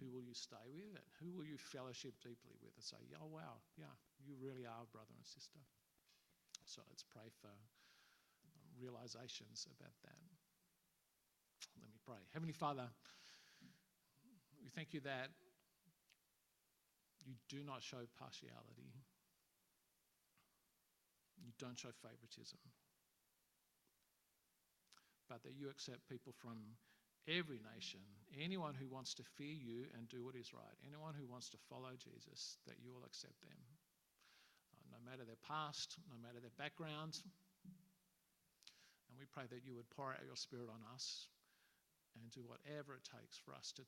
Who 0.00 0.08
will 0.08 0.22
you 0.22 0.34
stay 0.34 0.62
with? 0.70 0.94
And 0.94 1.08
who 1.20 1.34
will 1.34 1.44
you 1.44 1.58
fellowship 1.58 2.14
deeply 2.22 2.54
with 2.62 2.72
and 2.76 2.84
say, 2.84 3.00
oh, 3.18 3.28
wow, 3.28 3.60
yeah, 3.76 3.92
you 4.22 4.36
really 4.38 4.64
are 4.64 4.86
brother 4.92 5.12
and 5.12 5.26
sister. 5.26 5.60
So 6.64 6.84
let's 6.88 7.02
pray 7.02 7.28
for 7.40 7.50
um, 7.50 8.60
realizations 8.78 9.66
about 9.66 9.96
that. 10.04 10.20
Let 11.80 11.90
me 11.90 11.98
pray. 12.04 12.22
Heavenly 12.32 12.52
Father, 12.52 12.86
we 14.62 14.70
thank 14.70 14.92
you 14.92 15.00
that 15.00 15.32
you 17.26 17.34
do 17.48 17.64
not 17.64 17.82
show 17.82 18.04
partiality, 18.16 18.92
you 21.42 21.52
don't 21.58 21.78
show 21.78 21.92
favoritism, 22.02 22.58
but 25.28 25.42
that 25.42 25.54
you 25.56 25.68
accept 25.68 26.08
people 26.08 26.32
from 26.40 26.56
every 27.28 27.60
nation, 27.76 28.00
anyone 28.40 28.72
who 28.72 28.88
wants 28.88 29.12
to 29.14 29.22
fear 29.36 29.52
you 29.52 29.84
and 29.96 30.08
do 30.08 30.24
what 30.24 30.34
is 30.34 30.56
right, 30.56 30.78
anyone 30.88 31.12
who 31.12 31.28
wants 31.28 31.52
to 31.52 31.60
follow 31.68 31.92
Jesus, 32.00 32.56
that 32.64 32.80
you 32.80 32.92
will 32.92 33.04
accept 33.04 33.36
them. 33.44 33.60
Uh, 34.72 34.96
no 34.96 35.00
matter 35.04 35.28
their 35.28 35.40
past, 35.44 36.00
no 36.08 36.16
matter 36.16 36.40
their 36.40 36.54
background. 36.56 37.20
And 39.08 39.16
we 39.20 39.28
pray 39.28 39.44
that 39.48 39.64
you 39.64 39.76
would 39.76 39.88
pour 39.92 40.12
out 40.12 40.24
your 40.24 40.36
spirit 40.36 40.72
on 40.72 40.80
us 40.92 41.28
and 42.16 42.32
do 42.32 42.44
whatever 42.48 42.96
it 42.96 43.04
takes 43.04 43.36
for 43.36 43.52
us 43.52 43.72
to 43.76 43.84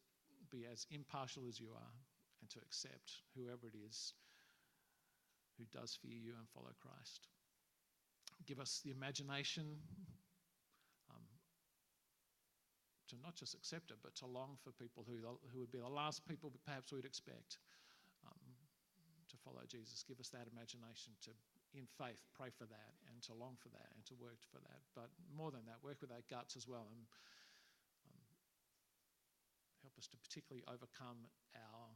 be 0.52 0.68
as 0.68 0.86
impartial 0.90 1.48
as 1.48 1.60
you 1.60 1.72
are 1.72 1.94
and 2.40 2.48
to 2.50 2.60
accept 2.60 3.24
whoever 3.36 3.68
it 3.68 3.76
is 3.76 4.12
who 5.60 5.64
does 5.76 5.98
fear 6.00 6.16
you 6.16 6.32
and 6.38 6.48
follow 6.56 6.72
Christ. 6.80 7.28
Give 8.46 8.58
us 8.58 8.80
the 8.84 8.90
imagination 8.90 9.78
to 13.10 13.18
not 13.18 13.34
just 13.34 13.58
accept 13.58 13.90
it, 13.90 13.98
but 14.06 14.14
to 14.22 14.26
long 14.26 14.54
for 14.62 14.70
people 14.70 15.02
who, 15.02 15.18
who 15.50 15.58
would 15.58 15.74
be 15.74 15.82
the 15.82 15.90
last 15.90 16.22
people 16.30 16.54
perhaps 16.62 16.94
we'd 16.94 17.04
expect 17.04 17.58
um, 18.22 18.54
to 19.26 19.36
follow 19.42 19.66
Jesus. 19.66 20.06
Give 20.06 20.22
us 20.22 20.30
that 20.30 20.46
imagination 20.46 21.18
to, 21.26 21.34
in 21.74 21.90
faith, 21.98 22.22
pray 22.38 22.54
for 22.54 22.70
that 22.70 22.94
and 23.10 23.18
to 23.26 23.34
long 23.34 23.58
for 23.58 23.68
that 23.74 23.90
and 23.98 24.06
to 24.06 24.14
work 24.14 24.38
for 24.46 24.62
that. 24.62 24.86
But 24.94 25.10
more 25.34 25.50
than 25.50 25.66
that, 25.66 25.82
work 25.82 25.98
with 25.98 26.14
our 26.14 26.22
guts 26.30 26.54
as 26.54 26.70
well 26.70 26.86
and 26.86 27.02
um, 28.06 28.30
help 29.82 29.98
us 29.98 30.06
to 30.14 30.18
particularly 30.22 30.62
overcome 30.70 31.26
our 31.58 31.90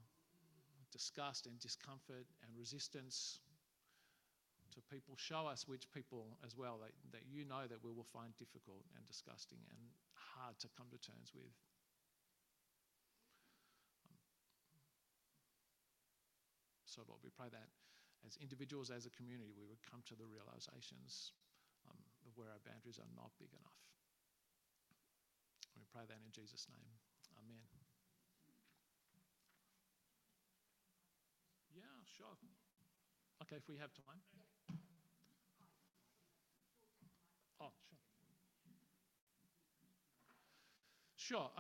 disgust 0.90 1.46
and 1.46 1.54
discomfort 1.62 2.26
and 2.42 2.50
resistance 2.59 3.38
to 4.74 4.82
people. 4.90 5.14
Show 5.16 5.46
us 5.46 5.66
which 5.66 5.87
people 5.94 6.38
as 6.42 6.58
well 6.58 6.82
that, 6.82 6.92
that 7.14 7.24
you 7.30 7.46
know 7.46 7.66
that 7.66 7.80
we 7.82 7.94
will 7.94 8.06
find 8.10 8.34
difficult 8.37 8.82
and 8.98 9.06
disgusting 9.06 9.62
and 9.70 9.80
hard 10.14 10.58
to 10.60 10.68
come 10.74 10.90
to 10.90 10.98
terms 10.98 11.30
with. 11.30 11.54
Um, 14.06 14.18
so, 16.84 17.06
Lord, 17.06 17.22
we 17.22 17.30
pray 17.30 17.48
that 17.54 17.70
as 18.26 18.34
individuals, 18.40 18.88
as 18.90 19.04
a 19.04 19.12
community, 19.12 19.52
we 19.52 19.68
would 19.68 19.82
come 19.84 20.00
to 20.08 20.16
the 20.16 20.24
realizations 20.24 21.37
um, 21.87 22.00
of 22.24 22.32
where 22.34 22.48
our 22.48 22.62
boundaries 22.64 22.96
are 22.96 23.12
not 23.14 23.30
big 23.37 23.52
enough. 23.52 23.78
We 25.76 25.84
pray 25.92 26.08
that 26.08 26.18
in 26.24 26.32
Jesus' 26.32 26.66
name. 26.72 26.90
Amen. 27.38 27.68
Yeah, 31.74 31.98
sure. 32.06 32.38
Okay, 33.42 33.60
if 33.60 33.68
we 33.68 33.76
have 33.76 33.92
time. 33.92 34.22
Oh, 34.40 34.54
sure. 41.26 41.54